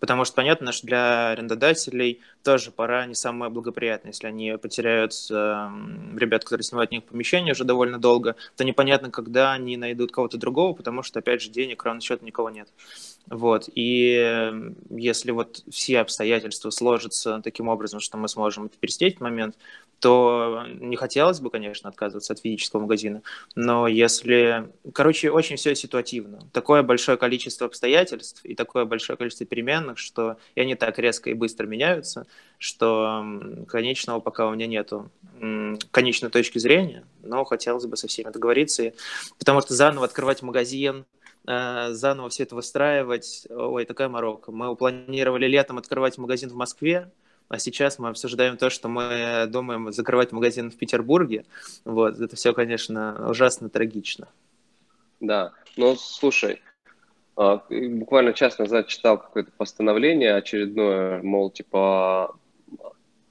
Потому 0.01 0.25
что 0.25 0.35
понятно, 0.35 0.73
что 0.73 0.87
для 0.87 1.31
арендодателей 1.31 2.21
тоже 2.43 2.71
пора 2.71 3.07
не 3.07 3.15
самая 3.15 3.51
благоприятная. 3.51 4.13
Если 4.13 4.27
они 4.27 4.57
потеряют 4.61 5.13
э, 5.31 5.35
ребят, 6.17 6.45
которые 6.45 6.65
снимают 6.65 6.93
у 6.93 6.95
них 6.95 7.05
помещение 7.05 7.53
уже 7.53 7.65
довольно 7.65 7.99
долго, 7.99 8.37
то 8.57 8.65
непонятно, 8.65 9.11
когда 9.11 9.53
они 9.53 9.77
найдут 9.77 10.13
кого-то 10.13 10.37
другого, 10.37 10.75
потому 10.75 11.03
что, 11.03 11.21
опять 11.21 11.43
же, 11.43 11.51
денег, 11.51 11.83
равно 11.85 12.01
счета 12.01 12.25
никого 12.25 12.51
нет. 12.51 12.69
Вот. 13.29 13.69
И 13.75 14.53
если 14.91 15.33
вот 15.33 15.65
все 15.69 16.01
обстоятельства 16.01 16.71
сложатся 16.71 17.41
таким 17.43 17.69
образом, 17.69 18.01
что 18.01 18.17
мы 18.19 18.29
сможем 18.29 18.67
это 18.67 18.79
пересидеть 18.79 19.19
в 19.19 19.21
момент, 19.21 19.57
то 19.99 20.65
не 20.69 20.97
хотелось 20.97 21.41
бы, 21.41 21.51
конечно, 21.51 21.89
отказываться 21.89 22.35
от 22.35 22.41
физического 22.41 22.81
магазина. 22.81 23.23
Но 23.55 23.89
если... 23.89 24.71
Короче, 24.93 25.31
очень 25.31 25.57
все 25.57 25.75
ситуативно. 25.75 26.41
Такое 26.53 26.83
большое 26.83 27.17
количество 27.17 27.67
обстоятельств 27.67 28.45
и 28.45 28.55
такое 28.55 28.85
большое 28.85 29.17
количество 29.17 29.47
переменных, 29.47 29.96
что 29.97 30.37
и 30.55 30.61
они 30.61 30.75
так 30.75 30.99
резко 30.99 31.31
и 31.31 31.35
быстро 31.35 31.67
меняются, 31.67 32.27
что 32.59 33.25
конечного 33.69 34.21
пока 34.21 34.47
у 34.47 34.55
меня 34.55 34.67
нету 34.67 35.11
конечной 35.91 36.31
точки 36.31 36.59
зрения, 36.59 37.05
но 37.23 37.45
хотелось 37.45 37.87
бы 37.87 37.97
со 37.97 38.09
всеми 38.09 38.31
договориться. 38.31 38.93
Потому 39.39 39.61
что 39.61 39.75
заново 39.75 40.07
открывать 40.07 40.43
магазин, 40.43 41.05
э, 41.47 41.89
заново 41.91 42.29
все 42.31 42.45
это 42.45 42.55
выстраивать, 42.55 43.47
ой, 43.51 43.85
такая 43.85 44.09
морока. 44.09 44.53
Мы 44.53 44.75
планировали 44.77 45.47
летом 45.47 45.79
открывать 45.79 46.17
магазин 46.17 46.49
в 46.51 46.55
Москве, 46.55 47.11
а 47.49 47.59
сейчас 47.59 47.99
мы 47.99 48.09
обсуждаем 48.09 48.57
то, 48.57 48.71
что 48.71 48.89
мы 48.89 49.47
думаем 49.49 49.93
закрывать 49.93 50.33
магазин 50.33 50.71
в 50.71 50.77
Петербурге. 50.77 51.45
Вот, 51.85 52.19
это 52.19 52.35
все, 52.35 52.53
конечно, 52.53 53.29
ужасно 53.29 53.69
трагично. 53.69 54.29
Да, 55.21 55.53
ну, 55.77 55.97
слушай, 55.97 56.61
буквально 57.37 58.33
час 58.33 58.59
назад 58.59 58.89
читал 58.89 59.19
какое-то 59.19 59.53
постановление 59.57 60.35
очередное, 60.35 61.23
мол, 61.23 61.51
типа, 61.51 62.35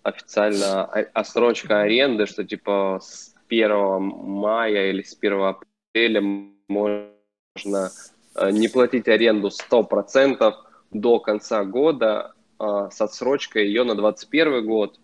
официально 0.04 0.84
отсрочка 0.86 1.82
аренды, 1.82 2.28
что, 2.28 2.44
типа, 2.44 3.00
с 3.02 3.34
1 3.50 4.02
мая 4.02 4.92
или 4.92 5.02
с 5.02 5.18
1 5.20 5.42
апреля 5.42 6.22
можно 6.68 7.90
а, 8.36 8.52
не 8.52 8.68
платить 8.68 9.08
аренду 9.08 9.50
100% 9.50 10.54
до 10.92 11.20
конца 11.20 11.64
года, 11.64 12.34
а, 12.60 12.92
с 12.92 13.02
отсрочкой 13.02 13.66
ее 13.66 13.84
на 13.84 13.96
2021 13.96 14.66
год, 14.66 15.00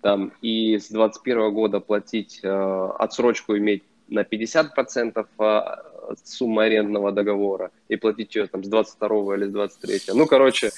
там, 0.00 0.32
и 0.40 0.78
с 0.78 0.88
2021 0.88 1.52
года 1.52 1.80
платить 1.80 2.40
а, 2.42 2.96
отсрочку 2.98 3.58
иметь 3.58 3.82
на 4.08 4.22
50% 4.22 5.26
а, 6.10 6.14
суммы 6.24 6.64
арендного 6.64 7.12
договора 7.12 7.70
и 7.88 7.96
платить 7.96 8.34
ее 8.34 8.46
там 8.46 8.64
с 8.64 8.68
22 8.68 9.36
или 9.36 9.46
с 9.46 9.50
23. 9.50 10.00
Ну, 10.14 10.26
короче... 10.26 10.70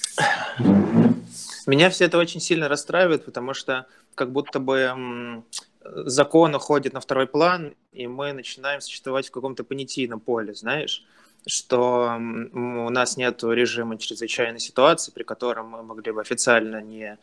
Меня 1.67 1.91
все 1.91 2.07
это 2.07 2.19
очень 2.19 2.41
сильно 2.41 2.69
расстраивает, 2.69 3.25
потому 3.25 3.55
что 3.55 3.87
как 4.17 4.33
будто 4.33 4.59
бы 4.59 5.43
закон 5.85 6.55
уходит 6.55 6.93
на 6.93 7.01
второй 7.01 7.27
план, 7.27 7.75
и 7.93 8.09
мы 8.09 8.33
начинаем 8.33 8.81
существовать 8.81 9.29
в 9.29 9.31
каком-то 9.31 9.63
понятийном 9.63 10.19
поле, 10.19 10.55
знаешь 10.55 11.05
что 11.47 12.19
у 12.53 12.91
нас 12.91 13.17
нет 13.17 13.43
режима 13.43 13.99
чрезвычайной 13.99 14.61
ситуации, 14.61 15.11
при 15.11 15.25
котором 15.25 15.69
мы 15.69 15.83
могли 15.83 16.13
бы 16.13 16.21
официально 16.21 16.81
не 16.81 17.19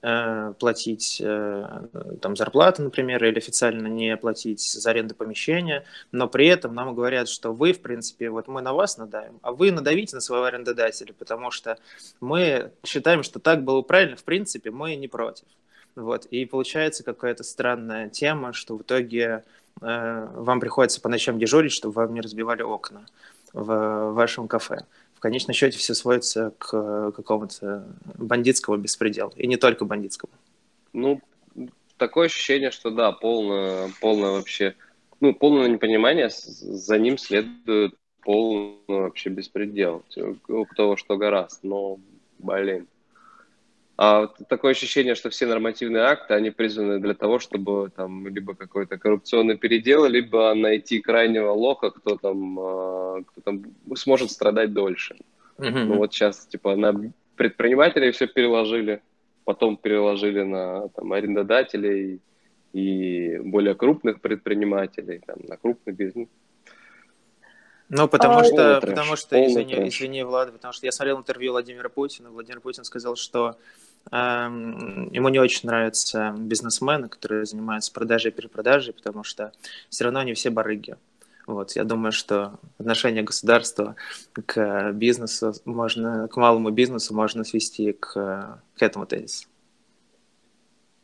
э, 0.00 0.52
платить 0.58 1.20
э, 1.22 1.82
там, 2.22 2.34
зарплату, 2.34 2.82
например, 2.82 3.22
или 3.24 3.36
официально 3.36 3.86
не 3.86 4.16
платить 4.16 4.60
за 4.60 4.90
аренду 4.90 5.14
помещения, 5.14 5.84
но 6.12 6.28
при 6.28 6.46
этом 6.46 6.74
нам 6.74 6.94
говорят, 6.94 7.28
что 7.28 7.52
вы, 7.52 7.72
в 7.72 7.80
принципе, 7.80 8.30
вот 8.30 8.48
мы 8.48 8.62
на 8.62 8.72
вас 8.72 8.96
надаем, 8.96 9.38
а 9.42 9.52
вы 9.52 9.70
надавите 9.70 10.16
на 10.16 10.20
своего 10.20 10.46
арендодателя, 10.46 11.12
потому 11.18 11.50
что 11.50 11.78
мы 12.20 12.72
считаем, 12.86 13.22
что 13.22 13.38
так 13.38 13.64
было 13.64 13.82
правильно, 13.82 14.16
в 14.16 14.24
принципе, 14.24 14.70
мы 14.70 14.96
не 14.96 15.08
против. 15.08 15.44
Вот. 15.94 16.26
И 16.26 16.46
получается 16.46 17.04
какая-то 17.04 17.42
странная 17.42 18.08
тема, 18.08 18.52
что 18.52 18.76
в 18.76 18.82
итоге 18.82 19.44
э, 19.82 20.28
вам 20.32 20.60
приходится 20.60 21.00
по 21.02 21.08
ночам 21.08 21.38
дежурить, 21.38 21.72
чтобы 21.72 21.94
вам 21.94 22.14
не 22.14 22.20
разбивали 22.22 22.62
окна 22.62 23.04
в 23.58 24.12
вашем 24.12 24.48
кафе. 24.48 24.84
В 25.14 25.20
конечном 25.20 25.54
счете 25.54 25.78
все 25.78 25.94
сводится 25.94 26.52
к 26.58 27.10
какому-то 27.10 27.84
бандитскому 28.16 28.76
беспределу. 28.76 29.32
И 29.36 29.46
не 29.46 29.56
только 29.56 29.84
бандитскому. 29.84 30.32
Ну, 30.92 31.20
такое 31.96 32.26
ощущение, 32.26 32.70
что 32.70 32.90
да, 32.90 33.12
полное, 33.12 33.90
полное 34.00 34.30
вообще, 34.30 34.74
ну, 35.20 35.34
полное 35.34 35.68
непонимание, 35.68 36.30
за 36.30 36.98
ним 36.98 37.18
следует 37.18 37.94
полный 38.22 38.76
вообще 38.86 39.30
беспредел. 39.30 40.04
У 40.48 40.66
того, 40.76 40.96
что 40.96 41.16
гораздо. 41.16 41.66
Но, 41.66 41.98
блин. 42.38 42.86
А 44.00 44.28
такое 44.48 44.70
ощущение, 44.70 45.16
что 45.16 45.28
все 45.28 45.46
нормативные 45.46 46.04
акты, 46.04 46.32
они 46.34 46.52
призваны 46.52 47.00
для 47.00 47.14
того, 47.14 47.40
чтобы 47.40 47.90
там 47.90 48.28
либо 48.28 48.54
какой-то 48.54 48.96
коррупционный 48.96 49.56
передел, 49.58 50.04
либо 50.04 50.54
найти 50.54 51.00
крайнего 51.00 51.50
лоха, 51.50 51.90
кто 51.90 52.16
там, 52.16 52.60
а, 52.60 53.22
кто 53.26 53.40
там 53.40 53.64
сможет 53.96 54.30
страдать 54.30 54.72
дольше. 54.72 55.16
Mm-hmm. 55.56 55.84
Ну 55.84 55.96
вот 55.96 56.14
сейчас 56.14 56.46
типа 56.46 56.76
на 56.76 57.12
предпринимателей 57.34 58.12
все 58.12 58.28
переложили, 58.28 59.02
потом 59.44 59.76
переложили 59.76 60.44
на 60.44 60.88
там, 60.90 61.12
арендодателей 61.12 62.20
и 62.72 63.38
более 63.38 63.74
крупных 63.74 64.20
предпринимателей, 64.20 65.20
там, 65.26 65.38
на 65.48 65.56
крупный 65.56 65.92
бизнес. 65.92 66.28
Ну, 67.88 68.06
потому 68.06 68.38
а, 68.38 68.44
что, 68.44 68.80
потому 68.80 69.16
что, 69.16 69.44
извини, 69.44 69.88
извини, 69.88 70.22
Влад, 70.22 70.52
потому 70.52 70.72
что 70.72 70.86
я 70.86 70.92
смотрел 70.92 71.18
интервью 71.18 71.52
Владимира 71.52 71.88
Путина. 71.88 72.30
Владимир 72.30 72.60
Путин 72.60 72.84
сказал, 72.84 73.16
что 73.16 73.56
ему 74.10 75.28
не 75.28 75.38
очень 75.38 75.68
нравятся 75.68 76.34
бизнесмены, 76.36 77.08
которые 77.08 77.44
занимаются 77.44 77.92
продажей 77.92 78.30
и 78.30 78.34
перепродажей, 78.34 78.94
потому 78.94 79.24
что 79.24 79.52
все 79.90 80.04
равно 80.04 80.20
они 80.20 80.34
все 80.34 80.50
барыги. 80.50 80.96
Вот, 81.46 81.72
я 81.72 81.84
думаю, 81.84 82.12
что 82.12 82.58
отношение 82.78 83.22
государства 83.22 83.96
к 84.46 84.92
бизнесу 84.92 85.54
можно, 85.64 86.28
к 86.28 86.36
малому 86.36 86.70
бизнесу 86.70 87.14
можно 87.14 87.42
свести 87.42 87.92
к, 87.92 88.60
к 88.76 88.82
этому 88.82 89.06
тезису. 89.06 89.48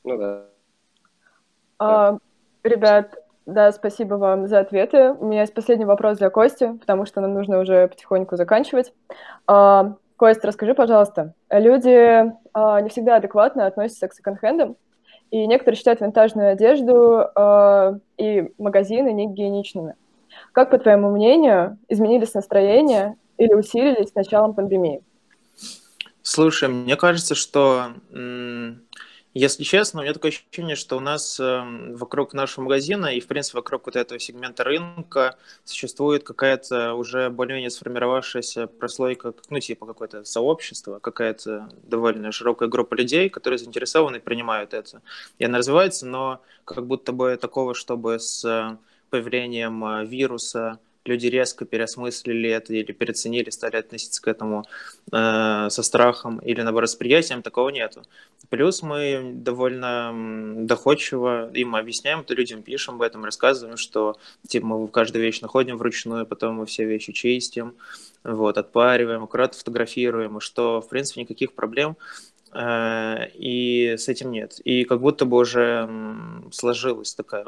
Ну 0.04 0.18
да. 0.18 0.44
А, 1.78 2.18
ребят, 2.62 3.24
да, 3.46 3.72
спасибо 3.72 4.14
вам 4.14 4.46
за 4.46 4.60
ответы. 4.60 5.12
У 5.12 5.26
меня 5.26 5.42
есть 5.42 5.54
последний 5.54 5.86
вопрос 5.86 6.18
для 6.18 6.28
Кости, 6.28 6.76
потому 6.78 7.06
что 7.06 7.22
нам 7.22 7.32
нужно 7.32 7.60
уже 7.60 7.88
потихоньку 7.88 8.36
заканчивать. 8.36 8.92
А, 9.46 9.96
Кость, 10.24 10.42
расскажи, 10.42 10.72
пожалуйста, 10.72 11.34
люди 11.50 11.90
э, 11.90 12.80
не 12.80 12.88
всегда 12.88 13.16
адекватно 13.16 13.66
относятся 13.66 14.08
к 14.08 14.14
секонд-хендам, 14.14 14.74
и 15.30 15.46
некоторые 15.46 15.76
считают 15.76 16.00
винтажную 16.00 16.52
одежду 16.52 17.26
э, 17.36 17.98
и 18.16 18.50
магазины 18.56 19.12
негигиеничными. 19.12 19.96
Как, 20.52 20.70
по 20.70 20.78
твоему 20.78 21.10
мнению, 21.10 21.76
изменились 21.90 22.32
настроения 22.32 23.18
или 23.36 23.52
усилились 23.52 24.12
с 24.12 24.14
началом 24.14 24.54
пандемии? 24.54 25.02
Слушай, 26.22 26.70
мне 26.70 26.96
кажется, 26.96 27.34
что 27.34 27.88
если 29.34 29.64
честно, 29.64 30.00
у 30.00 30.02
меня 30.04 30.14
такое 30.14 30.30
ощущение, 30.30 30.76
что 30.76 30.96
у 30.96 31.00
нас 31.00 31.40
эм, 31.40 31.96
вокруг 31.96 32.34
нашего 32.34 32.64
магазина 32.64 33.06
и, 33.06 33.18
в 33.18 33.26
принципе, 33.26 33.58
вокруг 33.58 33.86
вот 33.86 33.96
этого 33.96 34.20
сегмента 34.20 34.62
рынка 34.62 35.36
существует 35.64 36.22
какая-то 36.22 36.94
уже 36.94 37.30
более-менее 37.30 37.70
сформировавшаяся 37.70 38.68
прослойка, 38.68 39.34
ну, 39.50 39.58
типа 39.58 39.86
какое-то 39.86 40.24
сообщество, 40.24 41.00
какая-то 41.00 41.68
довольно 41.82 42.30
широкая 42.30 42.68
группа 42.68 42.94
людей, 42.94 43.28
которые 43.28 43.58
заинтересованы 43.58 44.18
и 44.18 44.20
принимают 44.20 44.72
это. 44.72 45.02
И 45.40 45.44
она 45.44 45.58
развивается, 45.58 46.06
но 46.06 46.40
как 46.64 46.86
будто 46.86 47.12
бы 47.12 47.36
такого, 47.36 47.74
чтобы 47.74 48.20
с 48.20 48.44
э, 48.44 48.76
появлением 49.10 49.84
э, 49.84 50.06
вируса 50.06 50.78
люди 51.04 51.26
резко 51.26 51.64
переосмыслили 51.64 52.50
это 52.50 52.72
или 52.74 52.92
переоценили, 52.92 53.50
стали 53.50 53.76
относиться 53.76 54.22
к 54.22 54.28
этому 54.28 54.64
э, 55.12 55.66
со 55.70 55.82
страхом 55.82 56.38
или, 56.38 56.62
наоборот, 56.62 56.90
с 56.90 56.94
приятием, 56.94 57.42
такого 57.42 57.68
нету. 57.68 58.02
Плюс 58.50 58.82
мы 58.82 59.32
довольно 59.34 60.12
доходчиво 60.64 61.50
им 61.52 61.76
объясняем, 61.76 62.20
это 62.20 62.34
людям 62.34 62.62
пишем 62.62 62.94
об 62.96 63.02
этом, 63.02 63.24
рассказываем, 63.24 63.76
что 63.76 64.16
типа, 64.48 64.66
мы 64.66 64.88
каждую 64.88 65.22
вещь 65.24 65.40
находим 65.40 65.76
вручную, 65.76 66.26
потом 66.26 66.56
мы 66.56 66.66
все 66.66 66.84
вещи 66.84 67.12
чистим, 67.12 67.74
вот, 68.22 68.58
отпариваем, 68.58 69.24
аккуратно 69.24 69.58
фотографируем, 69.58 70.38
и 70.38 70.40
что, 70.40 70.80
в 70.80 70.88
принципе, 70.88 71.22
никаких 71.22 71.52
проблем 71.52 71.96
и 72.56 73.94
с 73.98 74.08
этим 74.08 74.30
нет. 74.30 74.60
И 74.64 74.84
как 74.84 75.00
будто 75.00 75.24
бы 75.24 75.38
уже 75.38 75.88
сложилось 76.52 77.14
такое, 77.14 77.46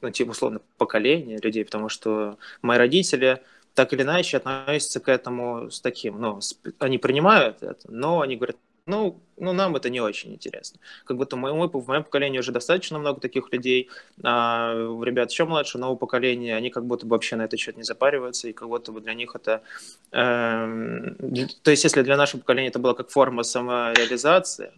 ну, 0.00 0.10
типа, 0.10 0.30
условно, 0.30 0.60
поколение 0.76 1.38
людей, 1.40 1.64
потому 1.64 1.88
что 1.88 2.38
мои 2.62 2.78
родители 2.78 3.40
так 3.74 3.92
или 3.92 4.02
иначе 4.02 4.38
относятся 4.38 4.98
к 4.98 5.08
этому 5.08 5.70
с 5.70 5.80
таким, 5.80 6.20
ну, 6.20 6.40
они 6.80 6.98
принимают 6.98 7.62
это, 7.62 7.78
но 7.88 8.22
они 8.22 8.34
говорят, 8.34 8.56
ну, 8.88 9.20
ну, 9.36 9.52
нам 9.52 9.76
это 9.76 9.90
не 9.90 10.00
очень 10.00 10.32
интересно. 10.32 10.80
Как 11.04 11.16
будто 11.16 11.36
мы, 11.36 11.54
мы, 11.54 11.68
в 11.68 11.86
моем 11.86 12.02
поколении 12.02 12.38
уже 12.38 12.52
достаточно 12.52 12.98
много 12.98 13.20
таких 13.20 13.52
людей, 13.52 13.88
а 14.22 14.72
ребят 15.02 15.30
еще 15.30 15.44
младше, 15.44 15.78
нового 15.78 15.96
поколения, 15.96 16.56
они 16.56 16.70
как 16.70 16.84
будто 16.86 17.06
бы 17.06 17.12
вообще 17.12 17.36
на 17.36 17.42
этот 17.42 17.60
счет 17.60 17.76
не 17.76 17.84
запариваются, 17.84 18.48
и 18.48 18.52
как 18.52 18.68
будто 18.68 18.90
бы 18.92 19.00
для 19.00 19.14
них 19.14 19.36
это... 19.36 19.62
Э, 20.12 21.12
то 21.62 21.70
есть, 21.70 21.84
если 21.84 22.02
для 22.02 22.16
нашего 22.16 22.40
поколения 22.40 22.68
это 22.68 22.78
было 22.78 22.94
как 22.94 23.10
форма 23.10 23.42
самореализации, 23.42 24.72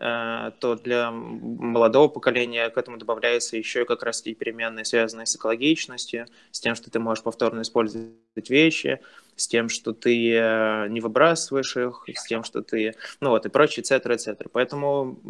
то 0.00 0.80
для 0.82 1.10
молодого 1.10 2.08
поколения 2.08 2.70
к 2.70 2.78
этому 2.78 2.96
добавляется 2.96 3.58
еще 3.58 3.82
и 3.82 3.84
как 3.84 4.02
раз 4.02 4.24
и 4.24 4.34
переменные, 4.34 4.86
связанные 4.86 5.26
с 5.26 5.36
экологичностью, 5.36 6.26
с 6.50 6.60
тем, 6.60 6.74
что 6.74 6.90
ты 6.90 6.98
можешь 6.98 7.22
повторно 7.22 7.60
использовать 7.60 8.48
вещи, 8.48 9.00
с 9.36 9.46
тем, 9.46 9.68
что 9.68 9.92
ты 9.92 10.32
э, 10.34 10.88
не 10.88 11.00
выбрасываешь 11.00 11.76
их, 11.76 12.04
с 12.14 12.26
тем, 12.26 12.44
что 12.44 12.62
ты, 12.62 12.94
ну 13.20 13.30
вот, 13.30 13.44
и 13.44 13.50
прочее, 13.50 13.84
etc., 13.84 14.14
etc. 14.14 14.48
Поэтому 14.50 15.20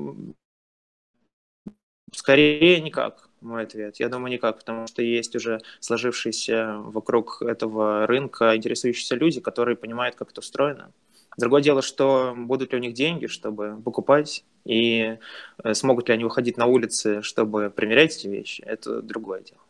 скорее 2.12 2.80
никак, 2.80 3.28
мой 3.40 3.64
ответ. 3.64 3.96
Я 3.98 4.08
думаю, 4.08 4.32
никак, 4.32 4.58
потому 4.58 4.86
что 4.86 5.02
есть 5.02 5.34
уже 5.34 5.60
сложившиеся 5.80 6.76
вокруг 6.78 7.42
этого 7.42 8.06
рынка 8.06 8.56
интересующиеся 8.56 9.16
люди, 9.16 9.40
которые 9.40 9.76
понимают, 9.76 10.14
как 10.14 10.30
это 10.30 10.40
устроено. 10.40 10.92
Другое 11.37 11.62
дело, 11.62 11.83
что 11.83 12.35
будут 12.37 12.72
ли 12.72 12.78
у 12.78 12.81
них 12.81 12.95
деньги, 12.95 13.26
чтобы 13.26 13.81
покупать, 13.83 14.45
и 14.64 15.18
э, 15.62 15.74
смогут 15.74 16.09
ли 16.09 16.14
они 16.14 16.24
выходить 16.24 16.57
на 16.57 16.66
улицы, 16.66 17.22
чтобы 17.22 17.70
примерять 17.70 18.16
эти 18.16 18.26
вещи, 18.26 18.62
это 18.62 19.01
другое 19.01 19.41
дело. 19.41 19.61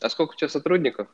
А 0.00 0.08
сколько 0.10 0.32
у 0.32 0.36
тебя 0.36 0.48
сотрудников? 0.48 1.08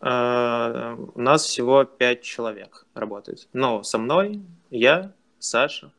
Э, 0.00 0.94
у 1.14 1.20
нас 1.20 1.44
всего 1.44 1.84
пять 1.84 2.22
человек 2.22 2.86
работает. 2.94 3.48
Но 3.52 3.82
со 3.82 3.98
мной 3.98 4.42
я, 4.70 5.12
Саша, 5.38 5.92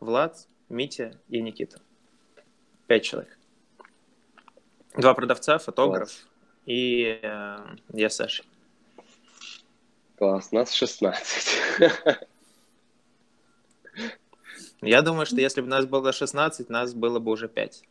Влад, 0.00 0.46
Митя 0.68 1.18
и 1.28 1.40
Никита. 1.40 1.80
Пять 2.86 3.04
человек. 3.04 3.38
Два 4.96 5.14
продавца, 5.14 5.58
фотограф 5.58 6.08
Класс. 6.08 6.26
и 6.66 7.18
э, 7.22 7.56
я 7.92 8.10
Саша. 8.10 8.44
Класс, 10.22 10.52
нас 10.52 10.72
16. 10.72 11.48
Я 14.80 15.02
думаю, 15.02 15.26
что 15.26 15.40
если 15.40 15.60
бы 15.62 15.66
нас 15.66 15.84
было 15.84 16.12
16, 16.12 16.68
нас 16.68 16.94
было 16.94 17.18
бы 17.18 17.32
уже 17.32 17.48
5. 17.48 17.82